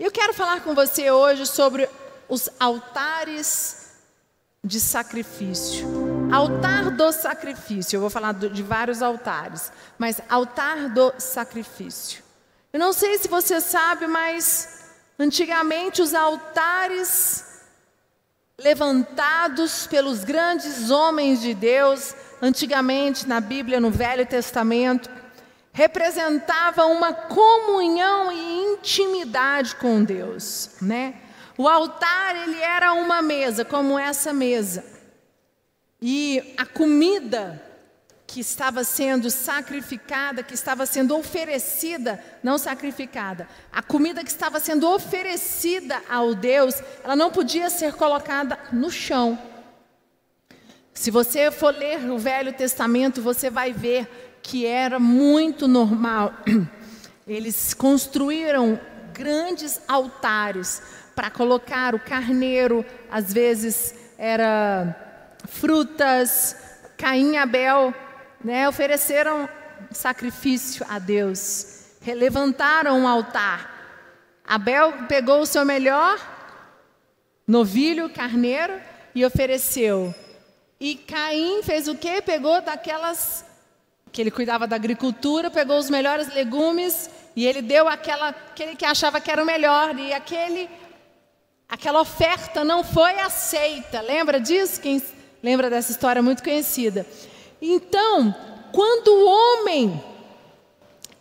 Eu 0.00 0.10
quero 0.10 0.32
falar 0.32 0.62
com 0.62 0.74
você 0.74 1.10
hoje 1.10 1.46
sobre 1.46 1.86
os 2.26 2.48
altares 2.58 3.98
de 4.64 4.80
sacrifício. 4.80 5.86
Altar 6.32 6.90
do 6.90 7.12
sacrifício. 7.12 7.98
Eu 7.98 8.00
vou 8.00 8.08
falar 8.08 8.32
de 8.32 8.62
vários 8.62 9.02
altares, 9.02 9.70
mas 9.98 10.18
altar 10.26 10.88
do 10.88 11.12
sacrifício. 11.18 12.22
Eu 12.72 12.80
não 12.80 12.94
sei 12.94 13.18
se 13.18 13.28
você 13.28 13.60
sabe, 13.60 14.06
mas 14.06 14.84
antigamente 15.18 16.00
os 16.00 16.14
altares 16.14 17.60
levantados 18.58 19.86
pelos 19.86 20.24
grandes 20.24 20.90
homens 20.90 21.42
de 21.42 21.52
Deus, 21.52 22.14
antigamente 22.40 23.28
na 23.28 23.38
Bíblia, 23.38 23.78
no 23.78 23.90
Velho 23.90 24.24
Testamento, 24.24 25.10
representavam 25.80 26.92
uma 26.92 27.14
comunhão 27.14 28.30
e 28.30 28.74
intimidade 28.74 29.74
com 29.76 30.04
Deus, 30.04 30.72
né? 30.82 31.14
O 31.56 31.66
altar 31.66 32.36
ele 32.36 32.60
era 32.60 32.92
uma 32.92 33.22
mesa, 33.22 33.64
como 33.64 33.98
essa 33.98 34.30
mesa. 34.30 34.84
E 36.02 36.52
a 36.58 36.66
comida 36.66 37.62
que 38.26 38.40
estava 38.40 38.84
sendo 38.84 39.30
sacrificada, 39.30 40.42
que 40.42 40.52
estava 40.52 40.84
sendo 40.84 41.16
oferecida, 41.16 42.22
não 42.42 42.58
sacrificada, 42.58 43.48
a 43.72 43.82
comida 43.82 44.22
que 44.22 44.28
estava 44.28 44.60
sendo 44.60 44.86
oferecida 44.86 46.02
ao 46.10 46.34
Deus, 46.34 46.74
ela 47.02 47.16
não 47.16 47.30
podia 47.30 47.70
ser 47.70 47.94
colocada 47.94 48.58
no 48.70 48.90
chão. 48.90 49.38
Se 50.92 51.10
você 51.10 51.50
for 51.50 51.74
ler 51.74 52.04
o 52.10 52.18
Velho 52.18 52.52
Testamento, 52.52 53.22
você 53.22 53.48
vai 53.48 53.72
ver 53.72 54.29
que 54.42 54.66
era 54.66 54.98
muito 54.98 55.68
normal. 55.68 56.32
Eles 57.26 57.74
construíram 57.74 58.78
grandes 59.12 59.80
altares 59.86 60.82
para 61.14 61.30
colocar 61.30 61.94
o 61.94 62.00
carneiro, 62.00 62.84
às 63.10 63.32
vezes 63.32 63.94
era 64.16 64.96
frutas, 65.46 66.56
Caim 66.96 67.32
e 67.32 67.36
Abel 67.36 67.94
né, 68.42 68.68
ofereceram 68.68 69.48
sacrifício 69.90 70.84
a 70.88 70.98
Deus, 70.98 71.90
levantaram 72.06 73.00
um 73.00 73.08
altar. 73.08 73.78
Abel 74.44 75.06
pegou 75.08 75.40
o 75.40 75.46
seu 75.46 75.64
melhor 75.64 76.18
novilho, 77.46 78.08
carneiro, 78.10 78.80
e 79.14 79.24
ofereceu. 79.24 80.14
E 80.78 80.94
Caim 80.94 81.62
fez 81.62 81.88
o 81.88 81.94
quê? 81.94 82.22
Pegou 82.22 82.60
daquelas 82.62 83.44
que 84.12 84.20
ele 84.20 84.30
cuidava 84.30 84.66
da 84.66 84.76
agricultura, 84.76 85.50
pegou 85.50 85.78
os 85.78 85.88
melhores 85.88 86.32
legumes 86.34 87.08
e 87.36 87.46
ele 87.46 87.62
deu 87.62 87.88
aquela, 87.88 88.28
aquele 88.28 88.74
que 88.74 88.84
achava 88.84 89.20
que 89.20 89.30
era 89.30 89.42
o 89.42 89.46
melhor 89.46 89.96
e 89.98 90.12
aquele 90.12 90.68
aquela 91.68 92.00
oferta 92.00 92.64
não 92.64 92.82
foi 92.82 93.18
aceita. 93.20 94.00
Lembra 94.00 94.40
disso? 94.40 94.80
Quem 94.80 95.00
lembra 95.42 95.70
dessa 95.70 95.92
história 95.92 96.20
muito 96.20 96.42
conhecida? 96.42 97.06
Então, 97.62 98.34
quando 98.72 99.08
o 99.08 99.28
homem 99.28 100.02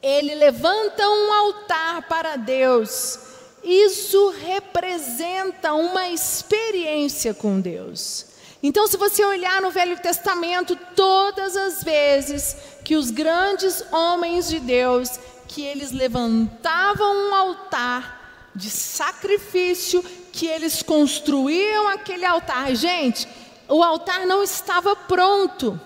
ele 0.02 0.34
levanta 0.36 1.08
um 1.08 1.34
altar 1.34 2.08
para 2.08 2.38
Deus, 2.38 3.20
isso 3.64 4.30
representa 4.30 5.74
uma 5.74 6.08
experiência 6.10 7.34
com 7.34 7.60
Deus. 7.60 8.29
Então, 8.62 8.88
se 8.88 8.98
você 8.98 9.24
olhar 9.24 9.62
no 9.62 9.72
Velho 9.72 9.98
Testamento, 10.00 10.76
todas 10.96 11.56
as 11.56 11.82
vezes 11.82 12.58
que 12.84 12.96
os 12.96 13.10
grandes 13.10 13.84
homens 13.92 14.50
de 14.50 14.60
Deus, 14.60 15.18
que 15.48 15.64
eles 15.64 15.92
levantavam 15.92 17.30
um 17.30 17.36
altar 17.36 18.52
de 18.54 18.70
sacrifício, 18.70 20.04
que 20.34 20.46
eles 20.46 20.84
construíam 20.84 21.88
aquele 21.88 22.26
altar, 22.26 22.76
gente, 22.76 23.28
o 23.68 23.82
altar 23.82 24.26
não 24.26 24.44
estava 24.44 24.94
pronto. 24.96 25.80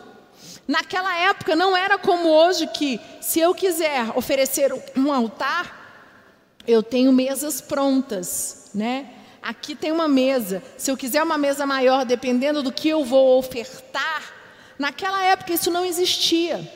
Naquela 0.68 1.16
época 1.16 1.56
não 1.56 1.78
era 1.78 1.98
como 1.98 2.30
hoje 2.30 2.66
que 2.68 3.00
se 3.22 3.40
eu 3.40 3.54
quiser 3.54 4.12
oferecer 4.16 4.74
um 4.96 5.12
altar, 5.12 5.82
eu 6.66 6.82
tenho 6.82 7.12
mesas 7.12 7.62
prontas, 7.62 8.72
né? 8.74 9.10
Aqui 9.44 9.76
tem 9.76 9.92
uma 9.92 10.08
mesa. 10.08 10.64
Se 10.78 10.90
eu 10.90 10.96
quiser 10.96 11.22
uma 11.22 11.38
mesa 11.38 11.66
maior, 11.66 12.06
dependendo 12.06 12.64
do 12.64 12.72
que 12.72 12.88
eu 12.88 13.04
vou 13.04 13.38
ofertar, 13.38 14.34
naquela 14.80 15.22
época 15.26 15.52
isso 15.52 15.70
não 15.70 15.84
existia. 15.84 16.72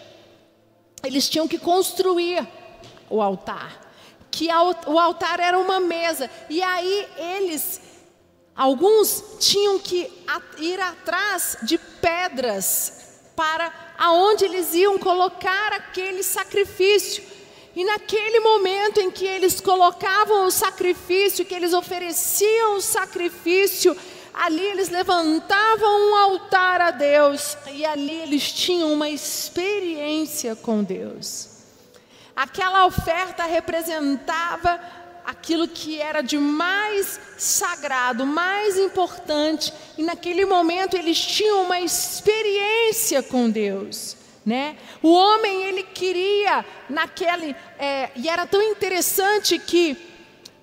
Eles 1.02 1.30
tinham 1.30 1.48
que 1.48 1.58
construir 1.58 2.46
o 3.10 3.22
altar. 3.22 3.82
Que 4.30 4.50
o 4.86 5.00
altar 5.00 5.40
era 5.40 5.58
uma 5.58 5.80
mesa. 5.80 6.30
E 6.50 6.62
aí 6.62 7.08
eles, 7.18 7.80
alguns 8.54 9.24
tinham 9.40 9.80
que 9.80 10.12
ir 10.58 10.80
atrás 10.82 11.58
de 11.64 11.78
pedras 11.78 13.22
para 13.34 13.72
aonde 13.98 14.44
eles 14.44 14.74
iam 14.74 15.00
colocar 15.00 15.72
aquele 15.72 16.22
sacrifício. 16.22 17.24
E 17.78 17.84
naquele 17.84 18.40
momento 18.40 19.00
em 19.00 19.12
que 19.12 19.24
eles 19.24 19.62
colocavam 19.62 20.48
o 20.48 20.52
sacrifício, 20.52 21.46
que 21.46 21.54
eles 21.54 21.74
ofereciam 21.74 22.78
o 22.78 22.82
sacrifício, 22.82 23.96
ali 24.34 24.64
eles 24.64 24.90
levantavam 24.90 26.10
um 26.10 26.16
altar 26.16 26.82
a 26.82 26.90
Deus 26.90 27.56
e 27.72 27.86
ali 27.86 28.16
eles 28.16 28.52
tinham 28.52 28.92
uma 28.92 29.08
experiência 29.08 30.56
com 30.56 30.84
Deus. 30.84 31.50
Aquela 32.36 32.88
oferta 32.88 33.44
representava 33.44 34.82
aquilo 35.24 35.68
que 35.68 36.02
era 36.02 36.24
de 36.24 36.40
mais 36.40 37.20
sagrado, 37.38 38.26
mais 38.26 38.80
importante, 38.80 39.72
e 39.96 40.02
naquele 40.02 40.48
momento 40.48 40.98
eles 40.98 41.22
tinham 41.22 41.62
uma 41.62 41.80
experiência 41.80 43.22
com 43.22 43.48
Deus. 43.48 44.18
Né? 44.48 44.78
O 45.04 45.12
homem 45.12 45.66
ele 45.66 45.84
queria 45.84 46.66
naquele 46.90 47.54
é, 47.78 48.10
e 48.16 48.30
era 48.30 48.48
tão 48.48 48.62
interessante 48.62 49.60
que 49.60 49.98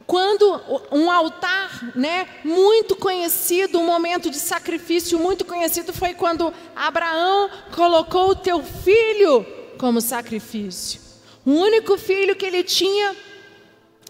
quando 0.06 0.58
um 0.90 1.10
altar, 1.10 1.92
né, 1.94 2.26
muito 2.42 2.96
conhecido, 2.96 3.78
um 3.78 3.84
momento 3.84 4.30
de 4.30 4.38
sacrifício 4.38 5.18
muito 5.18 5.44
conhecido 5.44 5.92
foi 5.92 6.14
quando 6.14 6.50
Abraão 6.74 7.50
colocou 7.74 8.30
o 8.30 8.34
teu 8.34 8.62
filho 8.62 9.44
como 9.76 10.00
sacrifício. 10.00 10.98
O 11.44 11.50
único 11.50 11.98
filho 11.98 12.34
que 12.34 12.46
ele 12.46 12.64
tinha 12.64 13.14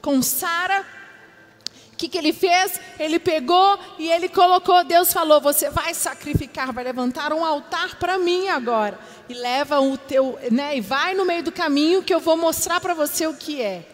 com 0.01 0.23
Sara. 0.23 0.94
Que, 2.05 2.09
que 2.09 2.19
ele 2.19 2.35
fez? 2.35 2.79
Ele 2.99 3.19
pegou 3.19 3.79
e 3.99 4.11
ele 4.11 4.29
colocou, 4.29 4.85
Deus 4.85 5.11
falou: 5.11 5.41
Você 5.41 5.71
vai 5.71 5.95
sacrificar, 5.95 6.71
vai 6.71 6.85
levantar 6.85 7.33
um 7.33 7.43
altar 7.43 7.97
para 7.97 8.19
mim 8.19 8.49
agora. 8.49 8.99
E 9.27 9.33
leva 9.33 9.81
o 9.81 9.97
teu, 9.97 10.39
né? 10.51 10.77
E 10.77 10.83
vai 10.83 11.15
no 11.15 11.25
meio 11.25 11.43
do 11.43 11.51
caminho 11.51 12.03
que 12.03 12.15
eu 12.15 12.21
vou 12.21 12.37
mostrar 12.37 12.79
para 12.79 12.93
você 12.93 13.27
o 13.27 13.33
que 13.33 13.63
é. 13.63 13.87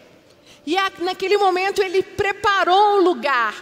E 0.65 0.77
a, 0.77 0.91
naquele 0.99 1.37
momento 1.37 1.81
ele 1.81 2.03
preparou 2.03 2.97
o 2.97 3.01
lugar. 3.01 3.55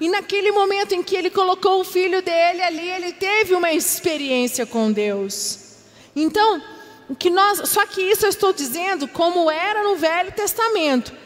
E 0.00 0.08
naquele 0.08 0.50
momento 0.50 0.96
em 0.96 1.02
que 1.02 1.14
ele 1.14 1.30
colocou 1.30 1.80
o 1.80 1.84
filho 1.84 2.20
dele 2.22 2.60
ali, 2.60 2.90
ele 2.90 3.12
teve 3.12 3.54
uma 3.54 3.72
experiência 3.72 4.66
com 4.66 4.90
Deus. 4.90 5.76
Então, 6.16 6.60
o 7.08 7.14
que 7.14 7.30
nós, 7.30 7.68
só 7.68 7.86
que 7.86 8.02
isso 8.02 8.26
eu 8.26 8.30
estou 8.30 8.52
dizendo 8.52 9.06
como 9.06 9.48
era 9.48 9.84
no 9.84 9.94
Velho 9.94 10.32
Testamento. 10.32 11.21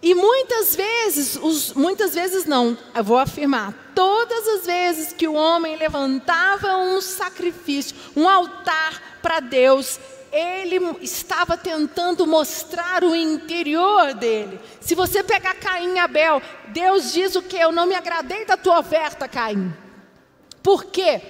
E 0.00 0.14
muitas 0.14 0.76
vezes, 0.76 1.36
os, 1.36 1.72
muitas 1.72 2.14
vezes 2.14 2.44
não, 2.44 2.78
eu 2.94 3.02
vou 3.02 3.18
afirmar, 3.18 3.74
todas 3.94 4.46
as 4.46 4.66
vezes 4.66 5.12
que 5.12 5.26
o 5.26 5.34
homem 5.34 5.76
levantava 5.76 6.76
um 6.76 7.00
sacrifício, 7.00 7.96
um 8.14 8.28
altar 8.28 9.18
para 9.20 9.40
Deus, 9.40 9.98
ele 10.30 10.78
estava 11.00 11.56
tentando 11.56 12.26
mostrar 12.26 13.02
o 13.02 13.14
interior 13.14 14.14
dele. 14.14 14.60
Se 14.80 14.94
você 14.94 15.24
pegar 15.24 15.54
Caim 15.54 15.94
e 15.94 15.98
Abel, 15.98 16.40
Deus 16.68 17.12
diz 17.12 17.34
o 17.34 17.42
que? 17.42 17.56
Eu 17.56 17.72
não 17.72 17.86
me 17.86 17.96
agradei 17.96 18.44
da 18.44 18.56
tua 18.56 18.78
oferta, 18.78 19.26
Caim. 19.26 19.74
Por 20.62 20.84
quê? 20.84 21.20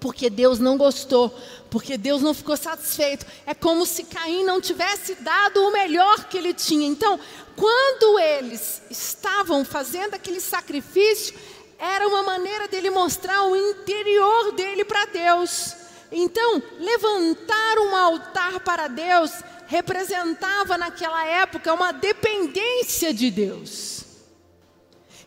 Porque 0.00 0.30
Deus 0.30 0.58
não 0.58 0.78
gostou, 0.78 1.28
porque 1.70 1.98
Deus 1.98 2.22
não 2.22 2.32
ficou 2.32 2.56
satisfeito. 2.56 3.26
É 3.46 3.54
como 3.54 3.84
se 3.84 4.04
Caim 4.04 4.44
não 4.44 4.60
tivesse 4.60 5.14
dado 5.16 5.62
o 5.62 5.72
melhor 5.72 6.24
que 6.24 6.38
ele 6.38 6.54
tinha. 6.54 6.86
Então, 6.86 7.20
quando 7.54 8.18
eles 8.18 8.80
estavam 8.90 9.64
fazendo 9.64 10.14
aquele 10.14 10.40
sacrifício, 10.40 11.34
era 11.78 12.08
uma 12.08 12.22
maneira 12.22 12.66
dele 12.68 12.90
mostrar 12.90 13.44
o 13.44 13.54
interior 13.54 14.52
dele 14.52 14.84
para 14.84 15.04
Deus. 15.06 15.76
Então, 16.10 16.62
levantar 16.78 17.78
um 17.78 17.94
altar 17.94 18.60
para 18.60 18.88
Deus 18.88 19.30
representava 19.66 20.76
naquela 20.76 21.24
época 21.24 21.72
uma 21.72 21.92
dependência 21.92 23.14
de 23.14 23.30
Deus. 23.30 23.99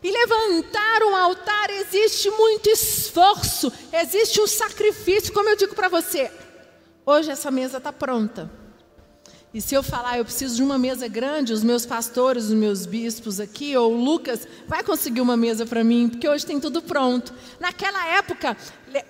E 0.04 0.12
levantar 0.12 1.02
um 1.02 1.16
altar 1.16 1.70
existe 1.70 2.28
muito 2.28 2.68
esforço, 2.68 3.72
existe 3.90 4.38
um 4.38 4.46
sacrifício, 4.46 5.32
como 5.32 5.48
eu 5.48 5.56
digo 5.56 5.74
para 5.74 5.88
você. 5.88 6.30
Hoje 7.06 7.30
essa 7.30 7.50
mesa 7.50 7.78
está 7.78 7.90
pronta. 7.90 8.50
E 9.54 9.62
se 9.62 9.74
eu 9.74 9.82
falar, 9.82 10.18
eu 10.18 10.24
preciso 10.26 10.56
de 10.56 10.62
uma 10.62 10.76
mesa 10.76 11.08
grande, 11.08 11.54
os 11.54 11.62
meus 11.62 11.86
pastores, 11.86 12.44
os 12.44 12.52
meus 12.52 12.84
bispos 12.84 13.40
aqui, 13.40 13.74
ou 13.78 13.96
Lucas, 13.96 14.46
vai 14.66 14.82
conseguir 14.82 15.22
uma 15.22 15.38
mesa 15.38 15.64
para 15.64 15.82
mim, 15.82 16.10
porque 16.10 16.28
hoje 16.28 16.44
tem 16.44 16.60
tudo 16.60 16.82
pronto. 16.82 17.32
Naquela 17.58 18.06
época, 18.08 18.54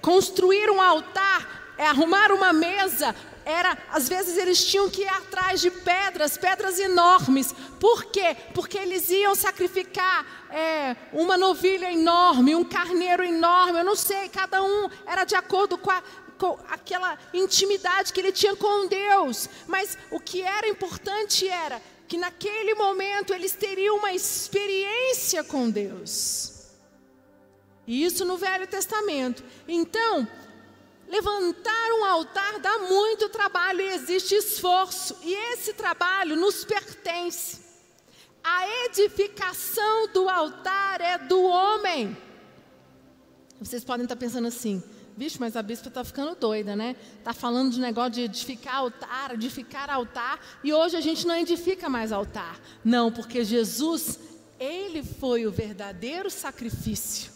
construir 0.01 0.71
um 0.71 0.81
altar, 0.81 1.75
é 1.77 1.89
arrumar 1.89 2.31
uma 2.31 2.53
mesa, 2.53 3.17
era, 3.45 3.77
às 3.91 4.09
vezes 4.09 4.37
eles 4.37 4.65
tinham 4.65 4.89
que 4.89 5.03
ir 5.03 5.09
atrás 5.09 5.61
de 5.61 5.71
pedras, 5.71 6.37
pedras 6.37 6.79
enormes. 6.79 7.55
Por 7.79 8.07
quê? 8.07 8.37
Porque 8.55 8.79
eles 8.79 9.11
iam 9.11 9.35
sacrificar 9.35 10.47
é, 10.51 10.97
uma 11.13 11.37
novilha 11.37 11.93
enorme, 11.93 12.55
um 12.55 12.65
carneiro 12.65 13.23
enorme, 13.23 13.79
eu 13.79 13.85
não 13.85 13.97
sei, 13.97 14.29
cada 14.29 14.63
um 14.63 14.89
era 15.07 15.25
de 15.25 15.35
acordo 15.35 15.77
com 15.77 15.91
a, 15.91 16.03
com 16.39 16.59
aquela 16.69 17.19
intimidade 17.33 18.13
que 18.13 18.21
ele 18.21 18.33
tinha 18.33 18.57
com 18.57 18.87
Deus. 18.87 19.49
Mas 19.67 19.99
o 20.11 20.19
que 20.19 20.43
era 20.43 20.69
importante 20.69 21.49
era 21.49 21.81
que 22.07 22.17
naquele 22.17 22.75
momento 22.75 23.33
eles 23.33 23.53
teriam 23.53 23.97
uma 23.97 24.13
experiência 24.13 25.43
com 25.43 25.69
Deus. 25.69 26.53
E 27.87 28.05
isso 28.05 28.25
no 28.25 28.37
Velho 28.37 28.67
Testamento. 28.67 29.45
Então, 29.69 30.27
levantar 31.09 31.93
um 31.93 32.05
altar 32.05 32.59
dá 32.61 32.79
muito 32.79 33.29
trabalho 33.29 33.81
e 33.81 33.95
existe 33.95 34.35
esforço. 34.35 35.17
E 35.23 35.33
esse 35.53 35.73
trabalho 35.73 36.37
nos 36.37 36.65
pertence. 36.65 37.63
A 38.43 38.69
edificação 38.87 40.09
do 40.13 40.29
altar 40.29 41.01
é 41.01 41.19
do 41.19 41.43
homem. 41.43 42.17
Vocês 43.61 43.83
podem 43.85 44.05
estar 44.05 44.17
pensando 44.17 44.49
assim: 44.49 44.83
Vixe, 45.17 45.39
mas 45.39 45.57
a 45.57 45.63
bispa 45.63 45.89
está 45.89 46.03
ficando 46.03 46.35
doida, 46.35 46.75
né? 46.75 46.97
Está 47.19 47.33
falando 47.33 47.73
de 47.73 47.81
negócio 47.81 48.13
de 48.13 48.23
edificar 48.23 48.77
altar, 48.77 49.33
edificar 49.33 49.89
altar, 49.89 50.41
e 50.63 50.73
hoje 50.73 50.97
a 50.97 51.01
gente 51.01 51.27
não 51.27 51.37
edifica 51.37 51.89
mais 51.89 52.11
altar. 52.11 52.61
Não, 52.85 53.13
porque 53.13 53.45
Jesus, 53.45 54.19
ele 54.59 55.05
foi 55.05 55.47
o 55.47 55.53
verdadeiro 55.53 56.29
sacrifício. 56.31 57.34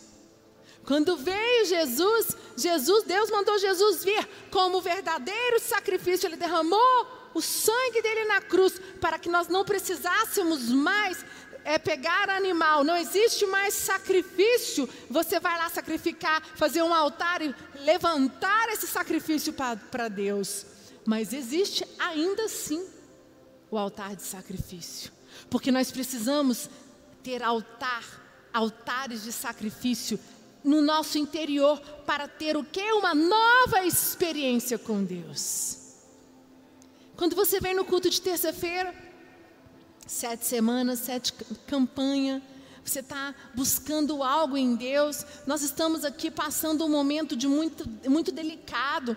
Quando 0.88 1.18
veio 1.18 1.66
Jesus, 1.66 2.34
Jesus, 2.56 3.04
Deus 3.04 3.30
mandou 3.30 3.58
Jesus 3.58 4.02
vir 4.02 4.26
como 4.50 4.80
verdadeiro 4.80 5.60
sacrifício, 5.60 6.26
ele 6.26 6.36
derramou 6.36 7.30
o 7.34 7.42
sangue 7.42 8.00
dele 8.00 8.24
na 8.24 8.40
cruz 8.40 8.80
para 8.98 9.18
que 9.18 9.28
nós 9.28 9.48
não 9.48 9.66
precisássemos 9.66 10.70
mais 10.70 11.22
é 11.62 11.76
pegar 11.76 12.30
animal, 12.30 12.84
não 12.84 12.96
existe 12.96 13.44
mais 13.44 13.74
sacrifício. 13.74 14.88
Você 15.10 15.38
vai 15.38 15.58
lá 15.58 15.68
sacrificar, 15.68 16.42
fazer 16.54 16.82
um 16.82 16.94
altar 16.94 17.42
e 17.42 17.54
levantar 17.80 18.70
esse 18.70 18.86
sacrifício 18.86 19.52
para 19.52 20.08
Deus. 20.08 20.64
Mas 21.04 21.34
existe 21.34 21.86
ainda 21.98 22.44
assim 22.44 22.82
o 23.70 23.76
altar 23.76 24.16
de 24.16 24.22
sacrifício. 24.22 25.12
Porque 25.50 25.70
nós 25.70 25.90
precisamos 25.90 26.70
ter 27.22 27.42
altar, 27.42 28.48
altares 28.54 29.22
de 29.22 29.32
sacrifício 29.32 30.18
no 30.62 30.80
nosso 30.80 31.18
interior 31.18 31.80
para 32.06 32.26
ter 32.26 32.56
o 32.56 32.64
que? 32.64 32.92
Uma 32.92 33.14
nova 33.14 33.84
experiência 33.84 34.78
com 34.78 35.02
Deus. 35.04 35.78
Quando 37.16 37.34
você 37.34 37.60
vem 37.60 37.74
no 37.74 37.84
culto 37.84 38.08
de 38.08 38.20
terça-feira, 38.20 38.94
sete 40.06 40.46
semanas, 40.46 41.00
sete 41.00 41.32
campanha. 41.66 42.42
Você 42.84 43.00
está 43.00 43.34
buscando 43.54 44.22
algo 44.22 44.56
em 44.56 44.74
Deus. 44.74 45.24
Nós 45.46 45.62
estamos 45.62 46.04
aqui 46.04 46.30
passando 46.30 46.84
um 46.84 46.88
momento 46.88 47.36
de 47.36 47.46
muito, 47.46 47.86
muito 48.08 48.32
delicado, 48.32 49.16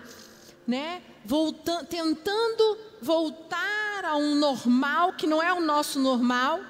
né? 0.66 1.02
Voltando, 1.24 1.86
tentando 1.86 2.78
voltar 3.00 4.04
a 4.04 4.16
um 4.16 4.34
normal 4.34 5.14
que 5.14 5.26
não 5.26 5.42
é 5.42 5.52
o 5.52 5.60
nosso 5.60 5.98
normal. 5.98 6.60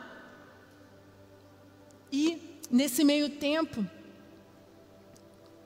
E 2.13 2.61
nesse 2.71 3.03
meio 3.03 3.31
tempo, 3.31 3.85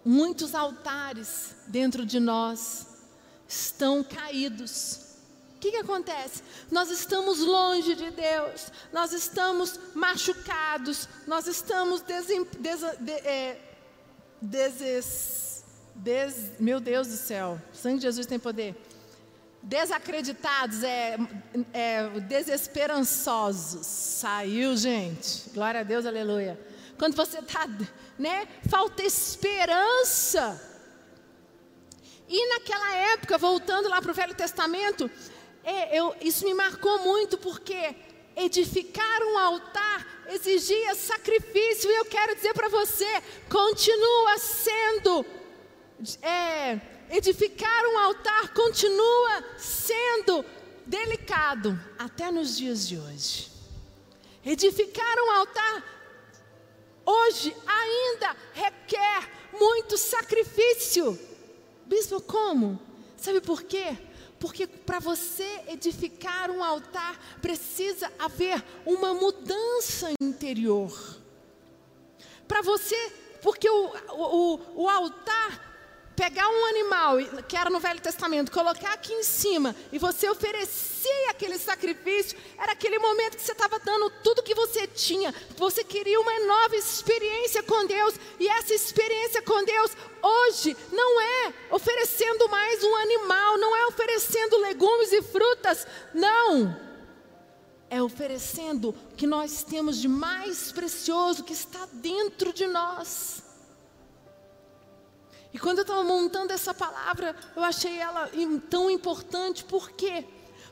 muitos 0.06 0.54
altares 0.54 1.54
dentro 1.66 2.06
de 2.06 2.20
nós 2.20 2.86
estão 3.48 4.02
caídos 4.02 5.06
o 5.56 5.58
que, 5.58 5.70
que 5.70 5.76
acontece? 5.78 6.42
Nós 6.70 6.90
estamos 6.90 7.38
longe 7.40 7.94
de 7.94 8.10
Deus, 8.10 8.70
nós 8.92 9.14
estamos 9.14 9.80
machucados, 9.94 11.08
nós 11.26 11.46
estamos 11.46 12.02
desem, 12.02 12.46
des, 12.60 12.80
de, 13.00 13.12
é, 13.12 13.58
deses, 14.40 15.64
des, 15.94 16.52
meu 16.60 16.78
Deus 16.78 17.08
do 17.08 17.16
céu, 17.16 17.58
o 17.72 17.76
sangue 17.76 17.96
de 17.96 18.02
Jesus 18.02 18.26
tem 18.26 18.38
poder. 18.38 18.76
Desacreditados, 19.62 20.82
é, 20.82 21.16
é 21.72 22.08
desesperançosos. 22.20 23.86
Saiu, 23.86 24.76
gente. 24.76 25.48
Glória 25.54 25.80
a 25.80 25.84
Deus, 25.84 26.04
aleluia. 26.04 26.60
Quando 26.98 27.14
você 27.14 27.38
está, 27.38 27.68
né? 28.18 28.48
Falta 28.68 29.02
esperança. 29.02 30.60
E 32.28 32.48
naquela 32.48 32.94
época, 33.12 33.38
voltando 33.38 33.88
lá 33.88 34.00
para 34.02 34.10
o 34.10 34.14
Velho 34.14 34.34
Testamento, 34.34 35.10
é, 35.62 35.98
eu, 35.98 36.14
isso 36.20 36.44
me 36.44 36.54
marcou 36.54 36.98
muito 37.00 37.38
porque 37.38 37.94
edificar 38.36 39.22
um 39.22 39.38
altar 39.38 40.16
exigia 40.28 40.94
sacrifício, 40.94 41.90
e 41.90 41.94
eu 41.94 42.04
quero 42.04 42.34
dizer 42.34 42.52
para 42.54 42.68
você: 42.68 43.22
continua 43.48 44.38
sendo, 44.38 45.26
é, 46.22 46.80
edificar 47.10 47.84
um 47.86 47.98
altar 47.98 48.52
continua 48.52 49.44
sendo 49.56 50.44
delicado 50.84 51.78
até 51.98 52.30
nos 52.30 52.56
dias 52.56 52.86
de 52.88 52.98
hoje. 52.98 53.50
Edificar 54.44 55.16
um 55.18 55.30
altar 55.32 55.95
hoje 57.06 57.56
ainda 57.66 58.36
requer 58.52 59.30
muito 59.52 59.96
sacrifício. 59.96 61.18
Bispo, 61.86 62.20
como? 62.20 62.78
Sabe 63.16 63.40
por 63.40 63.62
quê? 63.62 63.96
Porque 64.38 64.66
para 64.66 64.98
você 64.98 65.62
edificar 65.68 66.50
um 66.50 66.62
altar, 66.62 67.18
precisa 67.40 68.12
haver 68.18 68.62
uma 68.84 69.14
mudança 69.14 70.10
interior. 70.20 70.92
Para 72.46 72.60
você, 72.60 73.12
porque 73.40 73.68
o, 73.68 73.92
o, 74.12 74.82
o 74.82 74.88
altar 74.88 75.65
pegar 76.16 76.48
um 76.48 76.64
animal, 76.64 77.18
que 77.46 77.56
era 77.56 77.68
no 77.68 77.78
Velho 77.78 78.00
Testamento, 78.00 78.50
colocar 78.50 78.94
aqui 78.94 79.12
em 79.12 79.22
cima 79.22 79.76
e 79.92 79.98
você 79.98 80.28
oferecer 80.30 81.28
aquele 81.28 81.58
sacrifício, 81.58 82.38
era 82.58 82.72
aquele 82.72 82.98
momento 82.98 83.36
que 83.36 83.42
você 83.42 83.52
estava 83.52 83.78
dando 83.78 84.10
tudo 84.24 84.42
que 84.42 84.54
você 84.54 84.86
tinha. 84.86 85.32
Você 85.56 85.84
queria 85.84 86.18
uma 86.18 86.40
nova 86.40 86.74
experiência 86.74 87.62
com 87.62 87.86
Deus, 87.86 88.14
e 88.40 88.48
essa 88.48 88.72
experiência 88.72 89.42
com 89.42 89.62
Deus 89.64 89.92
hoje 90.22 90.76
não 90.90 91.20
é 91.20 91.54
oferecendo 91.70 92.48
mais 92.48 92.82
um 92.82 92.96
animal, 92.96 93.58
não 93.58 93.76
é 93.76 93.86
oferecendo 93.86 94.56
legumes 94.58 95.12
e 95.12 95.22
frutas, 95.22 95.86
não. 96.14 96.84
É 97.88 98.02
oferecendo 98.02 98.88
o 98.88 99.16
que 99.16 99.26
nós 99.26 99.62
temos 99.62 100.00
de 100.00 100.08
mais 100.08 100.72
precioso 100.72 101.44
que 101.44 101.52
está 101.52 101.86
dentro 101.92 102.52
de 102.52 102.66
nós. 102.66 103.45
E 105.56 105.58
quando 105.58 105.78
eu 105.78 105.82
estava 105.82 106.04
montando 106.04 106.52
essa 106.52 106.74
palavra, 106.74 107.34
eu 107.56 107.64
achei 107.64 107.96
ela 107.96 108.30
tão 108.68 108.90
importante, 108.90 109.64
por 109.64 109.90
quê? 109.90 110.22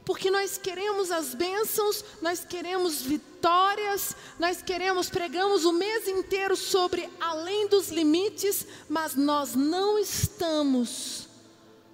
Porque 0.04 0.30
nós 0.30 0.58
queremos 0.58 1.10
as 1.10 1.34
bênçãos, 1.34 2.04
nós 2.20 2.44
queremos 2.44 3.00
vitórias, 3.00 4.14
nós 4.38 4.60
queremos, 4.60 5.08
pregamos 5.08 5.64
o 5.64 5.72
mês 5.72 6.06
inteiro 6.06 6.54
sobre 6.54 7.08
além 7.18 7.66
dos 7.66 7.88
limites, 7.88 8.66
mas 8.86 9.14
nós 9.14 9.54
não 9.54 9.98
estamos 9.98 11.30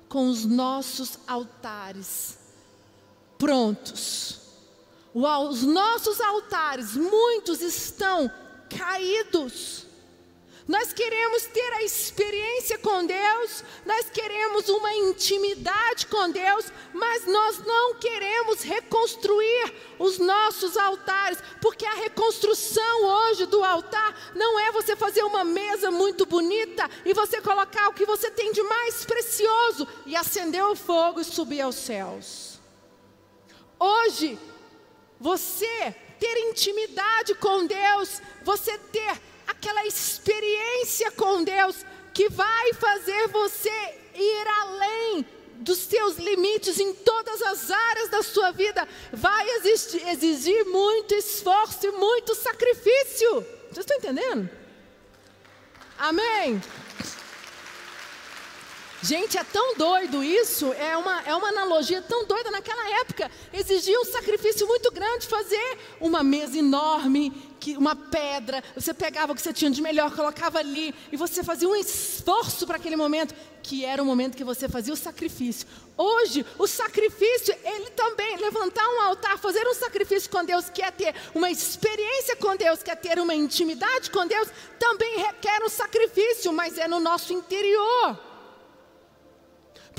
com 0.09 0.29
os 0.29 0.45
nossos 0.45 1.17
altares 1.29 2.39
prontos. 3.39 4.41
Os 5.15 5.63
nossos 5.63 6.21
altares, 6.21 6.97
muitos 6.97 7.61
estão 7.61 8.29
caídos. 8.69 9.87
Nós 10.71 10.93
queremos 10.93 11.47
ter 11.47 11.73
a 11.73 11.83
experiência 11.83 12.79
com 12.79 13.05
Deus, 13.05 13.65
nós 13.85 14.09
queremos 14.09 14.69
uma 14.69 14.95
intimidade 14.95 16.07
com 16.07 16.31
Deus, 16.31 16.73
mas 16.95 17.27
nós 17.27 17.59
não 17.67 17.97
queremos 17.97 18.63
reconstruir 18.63 19.75
os 19.99 20.19
nossos 20.19 20.77
altares, 20.77 21.43
porque 21.61 21.85
a 21.85 21.95
reconstrução 21.95 23.05
hoje 23.05 23.47
do 23.47 23.65
altar 23.65 24.33
não 24.37 24.61
é 24.61 24.71
você 24.71 24.95
fazer 24.95 25.25
uma 25.25 25.43
mesa 25.43 25.91
muito 25.91 26.25
bonita 26.25 26.89
e 27.05 27.13
você 27.13 27.41
colocar 27.41 27.89
o 27.89 27.95
que 27.95 28.07
você 28.07 28.31
tem 28.31 28.53
de 28.53 28.63
mais 28.63 29.05
precioso 29.05 29.89
e 30.07 30.15
acender 30.15 30.65
o 30.65 30.77
fogo 30.77 31.21
e 31.21 31.25
subir 31.25 31.63
aos 31.63 31.75
céus. 31.75 32.61
Hoje, 33.77 34.39
você 35.19 35.97
ter 36.21 36.49
intimidade 36.49 37.35
com 37.35 37.67
Deus, 37.67 38.23
você 38.45 38.79
ter 38.79 39.30
aquela 39.61 39.87
experiência 39.87 41.11
com 41.13 41.45
Deus 41.45 41.85
que 42.15 42.31
vai 42.31 42.73
fazer 42.73 43.29
você 43.29 43.71
ir 44.15 44.49
além 44.63 45.27
dos 45.57 45.79
seus 45.81 46.17
limites 46.17 46.81
em 46.81 46.95
todas 46.95 47.43
as 47.43 47.71
áreas 47.71 48.09
da 48.09 48.23
sua 48.23 48.51
vida, 48.53 48.89
vai 49.13 49.47
exigir, 49.57 50.09
exigir 50.09 50.65
muito 50.65 51.15
esforço 51.15 51.87
e 51.87 51.93
muito 51.93 52.35
sacrifício. 52.35 53.47
Vocês 53.71 53.85
estão 53.85 53.99
entendendo? 53.99 54.49
Amém? 55.99 56.61
Gente, 59.03 59.39
é 59.39 59.45
tão 59.45 59.77
doido 59.77 60.23
isso, 60.23 60.75
é 60.75 60.95
uma, 60.95 61.23
é 61.23 61.35
uma 61.35 61.49
analogia 61.49 62.03
tão 62.03 62.27
doida. 62.27 62.51
Naquela 62.51 63.01
época, 63.01 63.31
exigia 63.51 63.99
um 63.99 64.05
sacrifício 64.05 64.67
muito 64.67 64.91
grande 64.91 65.27
fazer 65.27 65.79
uma 65.99 66.23
mesa 66.23 66.59
enorme, 66.59 67.33
que 67.59 67.79
uma 67.79 67.97
pedra, 67.97 68.63
você 68.75 68.93
pegava 68.93 69.33
o 69.33 69.35
que 69.35 69.41
você 69.41 69.55
tinha 69.55 69.71
de 69.71 69.81
melhor, 69.81 70.15
colocava 70.15 70.59
ali, 70.59 70.95
e 71.11 71.17
você 71.17 71.43
fazia 71.43 71.67
um 71.67 71.75
esforço 71.75 72.67
para 72.67 72.77
aquele 72.77 72.95
momento, 72.95 73.35
que 73.63 73.87
era 73.87 74.03
o 74.03 74.07
momento 74.07 74.37
que 74.37 74.45
você 74.45 74.69
fazia 74.69 74.93
o 74.93 74.97
sacrifício. 74.97 75.67
Hoje, 75.97 76.45
o 76.59 76.67
sacrifício, 76.67 77.57
ele 77.65 77.91
também, 77.91 78.37
levantar 78.37 78.87
um 78.87 79.01
altar, 79.01 79.39
fazer 79.39 79.67
um 79.67 79.75
sacrifício 79.75 80.31
com 80.31 80.45
Deus, 80.45 80.69
quer 80.69 80.93
ter 80.93 81.15
uma 81.35 81.51
experiência 81.51 82.37
com 82.37 82.55
Deus, 82.55 82.83
quer 82.83 82.97
ter 82.97 83.19
uma 83.19 83.35
intimidade 83.35 84.11
com 84.11 84.27
Deus, 84.27 84.49
também 84.79 85.21
requer 85.21 85.63
um 85.65 85.71
sacrifício, 85.71 86.53
mas 86.53 86.77
é 86.77 86.87
no 86.87 87.01
nosso 87.01 87.33
interior. 87.33 88.30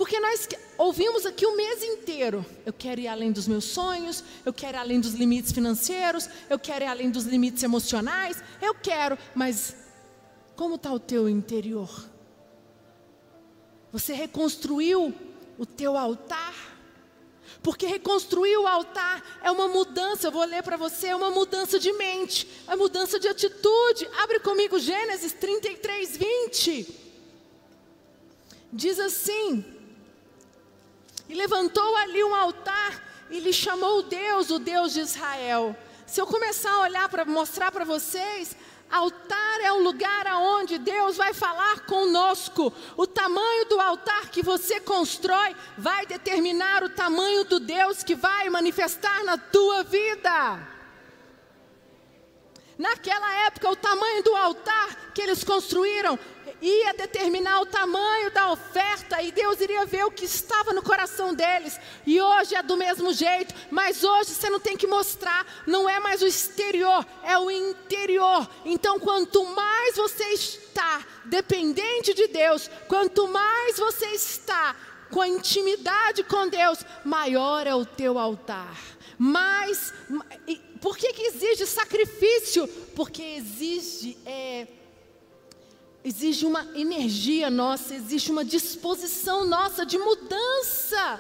Porque 0.02 0.20
nós 0.20 0.50
ouvimos 0.80 1.28
aqui 1.28 1.46
o 1.46 1.56
mês 1.56 1.84
inteiro: 1.84 2.44
eu 2.66 2.74
quero 2.74 3.00
ir 3.00 3.08
além 3.08 3.32
dos 3.32 3.48
meus 3.48 3.66
sonhos, 3.66 4.24
eu 4.44 4.52
quero 4.52 4.76
ir 4.76 4.80
além 4.80 5.00
dos 5.00 5.14
limites 5.14 5.52
financeiros, 5.52 6.28
eu 6.50 6.58
quero 6.58 6.84
ir 6.84 6.88
além 6.88 7.12
dos 7.12 7.26
limites 7.26 7.62
emocionais, 7.62 8.44
eu 8.60 8.74
quero, 8.74 9.16
mas 9.36 9.76
como 10.56 10.74
está 10.74 10.92
o 10.92 11.00
teu 11.00 11.30
interior? 11.30 12.10
Você 13.92 14.12
reconstruiu 14.14 15.14
o 15.56 15.68
teu 15.68 15.96
altar? 15.96 16.56
Porque 17.62 17.86
reconstruir 17.86 18.58
o 18.58 18.66
altar 18.66 19.40
é 19.44 19.52
uma 19.52 19.68
mudança, 19.68 20.30
eu 20.30 20.32
vou 20.32 20.46
ler 20.46 20.64
para 20.64 20.78
você, 20.78 21.10
é 21.10 21.16
uma 21.16 21.30
mudança 21.30 21.78
de 21.78 21.94
mente, 21.94 22.48
é 22.68 22.76
mudança 22.76 23.20
de 23.20 23.28
atitude. 23.28 24.10
Abre 24.18 24.40
comigo 24.40 24.80
Gênesis 24.80 25.32
33, 25.34 26.18
20. 26.18 26.96
Diz 28.74 28.98
assim: 28.98 29.80
e 31.32 31.34
levantou 31.34 31.96
ali 31.96 32.22
um 32.26 32.36
altar 32.36 33.02
e 33.30 33.40
lhe 33.40 33.54
chamou 33.54 34.04
Deus, 34.04 34.50
o 34.50 34.60
Deus 34.60 34.92
de 34.92 35.00
Israel. 35.00 35.74
Se 36.06 36.20
eu 36.20 36.28
começar 36.28 36.70
a 36.74 36.82
olhar 36.82 37.08
para 37.08 37.24
mostrar 37.24 37.72
para 37.72 37.86
vocês, 37.86 38.54
altar 38.92 39.62
é 39.62 39.72
um 39.72 39.82
lugar 39.82 40.28
aonde 40.28 40.78
Deus 40.78 41.16
vai 41.16 41.34
falar 41.34 41.86
conosco. 41.86 42.74
O 42.98 43.08
tamanho 43.08 43.64
do 43.70 43.80
altar 43.80 44.30
que 44.30 44.44
você 44.44 44.82
constrói 44.82 45.56
vai 45.78 46.06
determinar 46.06 46.84
o 46.84 46.90
tamanho 46.90 47.46
do 47.46 47.62
Deus 47.62 48.04
que 48.04 48.14
vai 48.14 48.50
manifestar 48.50 49.24
na 49.24 49.38
tua 49.38 49.84
vida. 49.84 50.68
Naquela 52.78 53.46
época, 53.46 53.70
o 53.70 53.76
tamanho 53.78 54.22
do 54.22 54.36
altar 54.36 55.14
que 55.14 55.22
eles 55.22 55.46
construíram 55.46 56.20
ia 56.62 56.94
determinar 56.94 57.62
o 57.62 57.66
tamanho 57.66 58.32
da 58.32 58.52
oferta 58.52 59.22
e 59.22 59.32
Deus 59.32 59.60
iria 59.60 59.86
ver 59.86 60.06
o 60.06 60.12
que 60.12 60.26
estava 60.26 60.74
no 60.74 60.84
coração 60.84 61.34
deles. 61.34 61.80
E 62.06 62.22
hoje 62.22 62.56
é 62.56 62.62
do 62.62 62.78
mesmo 62.78 63.12
jeito, 63.12 63.54
mas 63.72 64.04
hoje 64.04 64.32
você 64.32 64.50
não 64.50 64.60
tem 64.60 64.78
que 64.78 64.86
mostrar, 64.86 65.46
não 65.66 65.90
é 65.90 66.00
mais 66.00 66.22
o 66.22 66.28
exterior, 66.28 67.06
é 67.24 67.38
o 67.38 67.50
interior. 67.50 68.48
Então, 68.64 69.00
quanto 69.00 69.44
mais 69.46 69.96
você 69.96 70.26
está 70.26 71.04
dependente 71.26 72.14
de 72.14 72.28
Deus, 72.28 72.70
quanto 72.88 73.28
mais 73.28 73.78
você 73.78 74.08
está 74.08 74.76
com 75.10 75.22
a 75.22 75.28
intimidade 75.28 76.24
com 76.24 76.48
Deus, 76.48 76.86
maior 77.04 77.68
é 77.68 77.76
o 77.76 77.86
teu 77.86 78.18
altar. 78.18 78.78
Mais 79.18 79.94
por 80.82 80.98
que, 80.98 81.14
que 81.14 81.22
exige 81.22 81.66
sacrifício? 81.66 82.68
Porque 82.96 83.22
exige, 83.22 84.18
é, 84.26 84.68
exige 86.04 86.46
uma 86.46 86.66
energia 86.76 87.50
nossa, 87.50 87.94
existe 87.94 88.32
uma 88.32 88.44
disposição 88.44 89.46
nossa 89.46 89.86
de 89.86 89.98
mudança. 89.98 91.20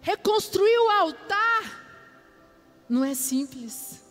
Reconstruir 0.00 0.78
o 0.78 0.90
altar 0.90 1.82
não 2.88 3.04
é 3.04 3.14
simples, 3.14 4.02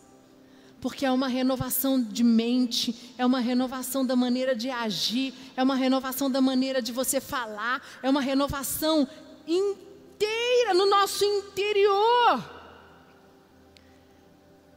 porque 0.80 1.04
é 1.04 1.10
uma 1.10 1.28
renovação 1.28 2.02
de 2.02 2.24
mente, 2.24 3.14
é 3.16 3.24
uma 3.24 3.38
renovação 3.38 4.04
da 4.04 4.16
maneira 4.16 4.56
de 4.56 4.70
agir, 4.70 5.34
é 5.56 5.62
uma 5.62 5.76
renovação 5.76 6.30
da 6.30 6.40
maneira 6.40 6.80
de 6.80 6.90
você 6.90 7.20
falar, 7.20 7.80
é 8.02 8.08
uma 8.08 8.20
renovação 8.20 9.06
inteira 9.46 10.74
no 10.74 10.86
nosso 10.86 11.24
interior. 11.24 12.61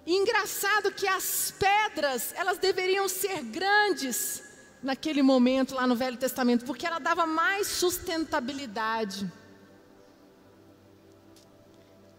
Engraçado 0.06 0.92
que 0.92 1.08
as 1.08 1.54
pedras, 1.58 2.34
elas 2.38 2.58
deveriam 2.58 3.08
ser 3.08 3.42
grandes 3.44 4.44
naquele 4.84 5.24
momento 5.24 5.74
lá 5.74 5.88
no 5.88 5.96
Velho 5.96 6.16
Testamento, 6.16 6.64
porque 6.64 6.86
ela 6.86 7.00
dava 7.00 7.26
mais 7.26 7.68
sustentabilidade. 7.68 9.32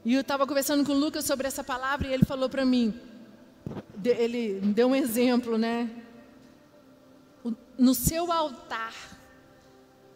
E 0.05 0.15
eu 0.15 0.21
estava 0.21 0.47
conversando 0.47 0.85
com 0.85 0.93
o 0.93 0.99
Lucas 0.99 1.25
sobre 1.25 1.47
essa 1.47 1.63
palavra 1.63 2.09
e 2.09 2.13
ele 2.13 2.25
falou 2.25 2.49
para 2.49 2.65
mim, 2.65 2.93
ele 4.05 4.61
deu 4.61 4.89
um 4.89 4.95
exemplo, 4.95 5.57
né? 5.57 5.91
No 7.79 7.95
seu 7.95 8.33
altar, 8.33 8.95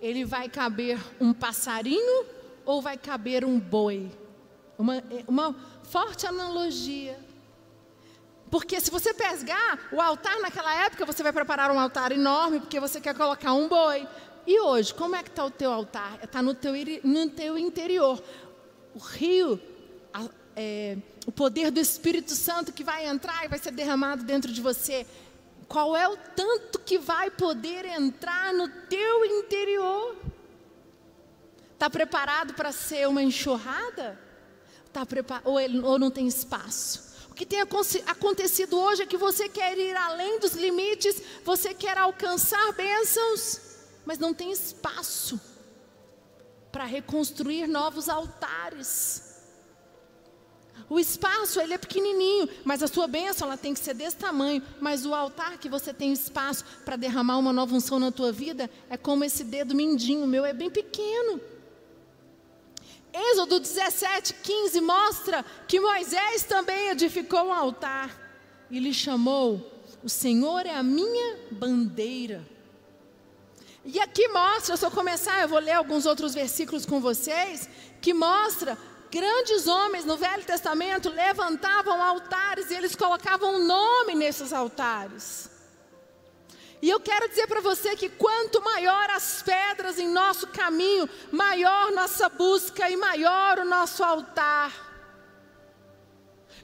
ele 0.01 0.25
vai 0.25 0.49
caber 0.49 0.99
um 1.21 1.33
passarinho 1.33 2.25
ou 2.65 2.83
vai 2.83 2.97
caber 2.97 3.45
um 3.45 3.59
boi? 3.59 4.11
Uma, 4.79 5.03
uma 5.29 5.55
forte 5.85 6.27
analogia. 6.27 7.19
Porque 8.51 8.81
se 8.81 8.91
você 8.91 9.15
pesgar 9.15 9.79
o 9.93 10.01
altar 10.01 10.41
naquela 10.41 10.75
época, 10.85 11.07
você 11.07 11.23
vai 11.23 11.33
preparar 11.33 11.71
um 11.71 11.79
altar 11.79 12.11
enorme, 12.11 12.59
porque 12.61 12.81
você 12.81 13.01
quer 13.01 13.15
colocar 13.15 13.53
um 13.53 13.69
boi. 13.69 14.07
E 14.47 14.59
hoje, 14.59 14.93
como 14.93 15.15
é 15.15 15.23
que 15.23 15.29
está 15.29 15.45
o 15.45 15.51
teu 15.51 15.73
altar? 15.73 16.19
Está 16.23 16.43
no 16.43 16.55
teu, 16.55 16.73
no 17.05 17.31
teu 17.31 17.57
interior. 17.57 18.21
O 18.95 18.99
rio, 18.99 19.61
a, 20.13 20.27
é, 20.57 20.97
o 21.27 21.31
poder 21.31 21.71
do 21.71 21.79
Espírito 21.79 22.35
Santo 22.35 22.73
que 22.73 22.83
vai 22.83 23.07
entrar 23.07 23.45
e 23.45 23.49
vai 23.49 23.59
ser 23.59 23.71
derramado 23.71 24.25
dentro 24.25 24.53
de 24.53 24.61
você. 24.61 25.07
Qual 25.69 25.97
é 25.97 26.09
o 26.09 26.17
tanto 26.17 26.81
que 26.81 26.99
vai 26.99 27.31
poder 27.31 27.85
entrar 27.85 28.53
no 28.53 28.69
teu 28.69 29.25
interior? 29.25 30.17
Está 31.75 31.89
preparado 31.89 32.55
para 32.55 32.73
ser 32.73 33.07
uma 33.07 33.23
enxurrada? 33.23 34.19
Tá 34.93 35.07
ou, 35.45 35.61
ele, 35.61 35.79
ou 35.79 36.01
não 36.01 36.11
tem 36.11 36.27
espaço? 36.27 37.10
Que 37.35 37.47
tem 37.47 37.61
acontecido 37.61 38.79
hoje 38.79 39.03
é 39.03 39.07
que 39.07 39.17
você 39.17 39.49
quer 39.49 39.77
ir 39.79 39.97
além 39.97 40.39
dos 40.39 40.53
limites, 40.53 41.23
você 41.45 41.73
quer 41.73 41.97
alcançar 41.97 42.73
bênçãos, 42.73 43.61
mas 44.05 44.19
não 44.19 44.35
tem 44.35 44.51
espaço 44.51 45.41
para 46.73 46.85
reconstruir 46.85 47.67
novos 47.67 48.09
altares. 48.09 49.31
O 50.89 50.99
espaço 50.99 51.61
ele 51.61 51.75
é 51.75 51.79
pequenininho, 51.79 52.49
mas 52.65 52.83
a 52.83 52.89
sua 52.89 53.07
bênção 53.07 53.47
ela 53.47 53.57
tem 53.57 53.73
que 53.73 53.81
ser 53.81 53.95
desse 53.95 54.17
tamanho. 54.17 54.63
Mas 54.81 55.07
o 55.07 55.15
altar 55.15 55.57
que 55.59 55.69
você 55.69 55.95
tem 55.95 56.13
espaço 56.13 56.65
para 56.85 56.97
derramar 56.97 57.39
uma 57.39 57.53
nova 57.53 57.75
unção 57.75 57.99
na 57.99 58.11
tua 58.11 58.33
vida 58.33 58.69
é 58.89 58.97
como 58.97 59.25
esse 59.25 59.45
dedo 59.45 59.75
mindinho, 59.75 60.25
o 60.25 60.27
meu 60.27 60.45
é 60.45 60.53
bem 60.53 60.69
pequeno. 60.69 61.41
Êxodo 63.13 63.59
17, 63.59 64.35
15 64.35 64.81
mostra 64.81 65.45
que 65.67 65.81
Moisés 65.81 66.45
também 66.45 66.91
edificou 66.91 67.47
um 67.47 67.53
altar 67.53 68.11
e 68.71 68.79
lhe 68.79 68.95
chamou: 68.95 69.85
O 70.03 70.09
Senhor 70.09 70.65
é 70.67 70.75
a 70.75 70.83
minha 70.83 71.39
bandeira. 71.51 72.47
E 73.85 73.99
aqui 73.99 74.29
mostra, 74.29 74.77
se 74.77 74.85
eu 74.85 74.91
começar, 74.91 75.41
eu 75.41 75.49
vou 75.49 75.59
ler 75.59 75.73
alguns 75.73 76.07
outros 76.07 76.35
versículos 76.35 76.85
com 76.85 77.01
vocês, 77.01 77.69
que 78.01 78.13
mostra 78.13 78.77
grandes 79.11 79.67
homens 79.67 80.05
no 80.05 80.17
Velho 80.17 80.45
Testamento 80.45 81.09
levantavam 81.09 82.01
altares 82.01 82.71
e 82.71 82.75
eles 82.75 82.95
colocavam 82.95 83.59
nome 83.65 84.15
nesses 84.15 84.53
altares. 84.53 85.51
E 86.83 86.89
eu 86.89 86.99
quero 86.99 87.29
dizer 87.29 87.47
para 87.47 87.61
você 87.61 87.95
que 87.95 88.09
quanto 88.09 88.63
maior 88.63 89.11
as 89.11 89.43
pedras 89.43 89.99
em 89.99 90.09
nosso 90.09 90.47
caminho, 90.47 91.09
maior 91.31 91.93
nossa 91.93 92.29
busca 92.29 92.89
e 92.89 92.97
maior 92.97 93.59
o 93.59 93.65
nosso 93.65 94.03
altar. 94.03 94.73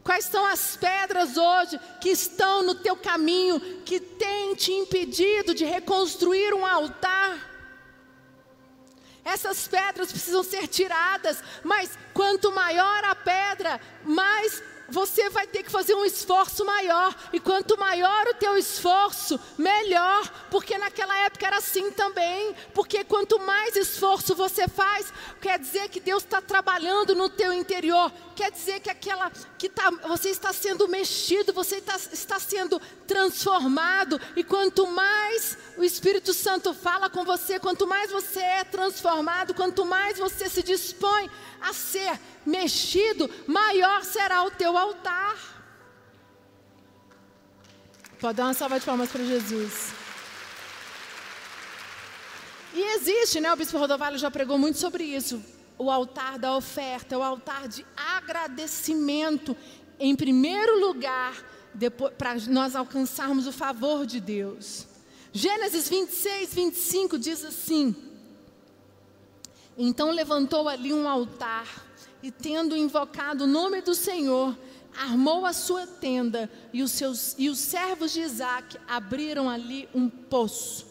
Quais 0.02 0.24
são 0.24 0.44
as 0.46 0.76
pedras 0.76 1.36
hoje 1.36 1.78
que 2.00 2.10
estão 2.10 2.62
no 2.62 2.76
teu 2.76 2.96
caminho, 2.96 3.60
que 3.84 4.00
têm 4.00 4.54
te 4.54 4.72
impedido 4.72 5.54
de 5.54 5.64
reconstruir 5.64 6.54
um 6.54 6.64
altar? 6.64 7.36
Essas 9.24 9.66
pedras 9.66 10.12
precisam 10.12 10.44
ser 10.44 10.68
tiradas, 10.68 11.42
mas 11.64 11.98
quanto 12.14 12.52
maior 12.52 13.04
a 13.04 13.14
pedra, 13.16 13.80
mais 14.04 14.62
você 14.88 15.28
vai 15.30 15.46
ter 15.46 15.62
que 15.62 15.70
fazer 15.70 15.94
um 15.94 16.04
esforço 16.04 16.64
maior. 16.64 17.14
E 17.32 17.40
quanto 17.40 17.78
maior 17.78 18.26
o 18.28 18.34
teu 18.34 18.56
esforço, 18.56 19.38
melhor. 19.58 20.28
Porque 20.50 20.78
naquela 20.78 21.16
época 21.18 21.46
era 21.46 21.58
assim 21.58 21.90
também. 21.90 22.54
Porque 22.72 23.04
quanto 23.04 23.38
mais 23.40 23.76
esforço 23.76 24.34
você 24.34 24.68
faz, 24.68 25.12
quer 25.40 25.58
dizer 25.58 25.88
que 25.88 26.00
Deus 26.00 26.22
está 26.22 26.40
trabalhando 26.40 27.14
no 27.14 27.28
teu 27.28 27.52
interior. 27.52 28.12
Quer 28.34 28.50
dizer 28.50 28.80
que 28.80 28.90
aquela 28.90 29.30
que 29.58 29.68
tá, 29.68 29.90
você 30.06 30.28
está 30.28 30.52
sendo 30.52 30.86
mexido, 30.88 31.52
você 31.52 31.76
está, 31.76 31.96
está 31.96 32.38
sendo 32.38 32.80
transformado. 33.06 34.20
E 34.36 34.44
quanto 34.44 34.86
mais 34.86 35.56
o 35.76 35.84
Espírito 35.84 36.32
Santo 36.32 36.74
fala 36.74 37.08
com 37.08 37.24
você, 37.24 37.58
quanto 37.58 37.86
mais 37.86 38.10
você 38.10 38.40
é 38.40 38.64
transformado, 38.64 39.54
quanto 39.54 39.84
mais 39.84 40.18
você 40.18 40.48
se 40.48 40.62
dispõe 40.62 41.30
a 41.60 41.72
ser 41.72 42.18
mexido, 42.44 43.30
maior 43.46 44.04
será 44.04 44.42
o 44.44 44.50
teu 44.50 44.76
altar. 44.76 45.36
Pode 48.20 48.36
dar 48.36 48.44
uma 48.44 48.54
salva 48.54 48.80
de 48.80 48.86
palmas 48.86 49.10
para 49.10 49.24
Jesus. 49.24 49.92
E 52.74 52.96
existe, 52.96 53.40
né? 53.40 53.52
O 53.52 53.56
Bispo 53.56 53.78
Rodovalho 53.78 54.18
já 54.18 54.30
pregou 54.30 54.58
muito 54.58 54.78
sobre 54.78 55.04
isso. 55.04 55.42
O 55.78 55.90
altar 55.90 56.38
da 56.38 56.56
oferta, 56.56 57.18
o 57.18 57.22
altar 57.22 57.68
de 57.68 57.84
agradecimento, 57.96 59.56
em 59.98 60.14
primeiro 60.14 60.80
lugar, 60.80 61.34
para 62.16 62.34
nós 62.48 62.74
alcançarmos 62.74 63.46
o 63.46 63.52
favor 63.52 64.06
de 64.06 64.20
Deus. 64.20 64.86
Gênesis 65.32 65.88
26, 65.88 66.54
25 66.54 67.18
diz 67.18 67.44
assim: 67.44 67.94
Então 69.76 70.10
levantou 70.10 70.68
ali 70.68 70.92
um 70.92 71.08
altar 71.08 71.66
e, 72.22 72.30
tendo 72.30 72.76
invocado 72.76 73.44
o 73.44 73.46
nome 73.46 73.82
do 73.82 73.94
Senhor, 73.94 74.56
armou 74.96 75.44
a 75.44 75.52
sua 75.52 75.86
tenda 75.86 76.50
e 76.72 76.82
os, 76.82 76.92
seus, 76.92 77.34
e 77.38 77.50
os 77.50 77.58
servos 77.58 78.12
de 78.12 78.20
Isaac 78.20 78.78
abriram 78.88 79.50
ali 79.50 79.88
um 79.94 80.08
poço. 80.08 80.86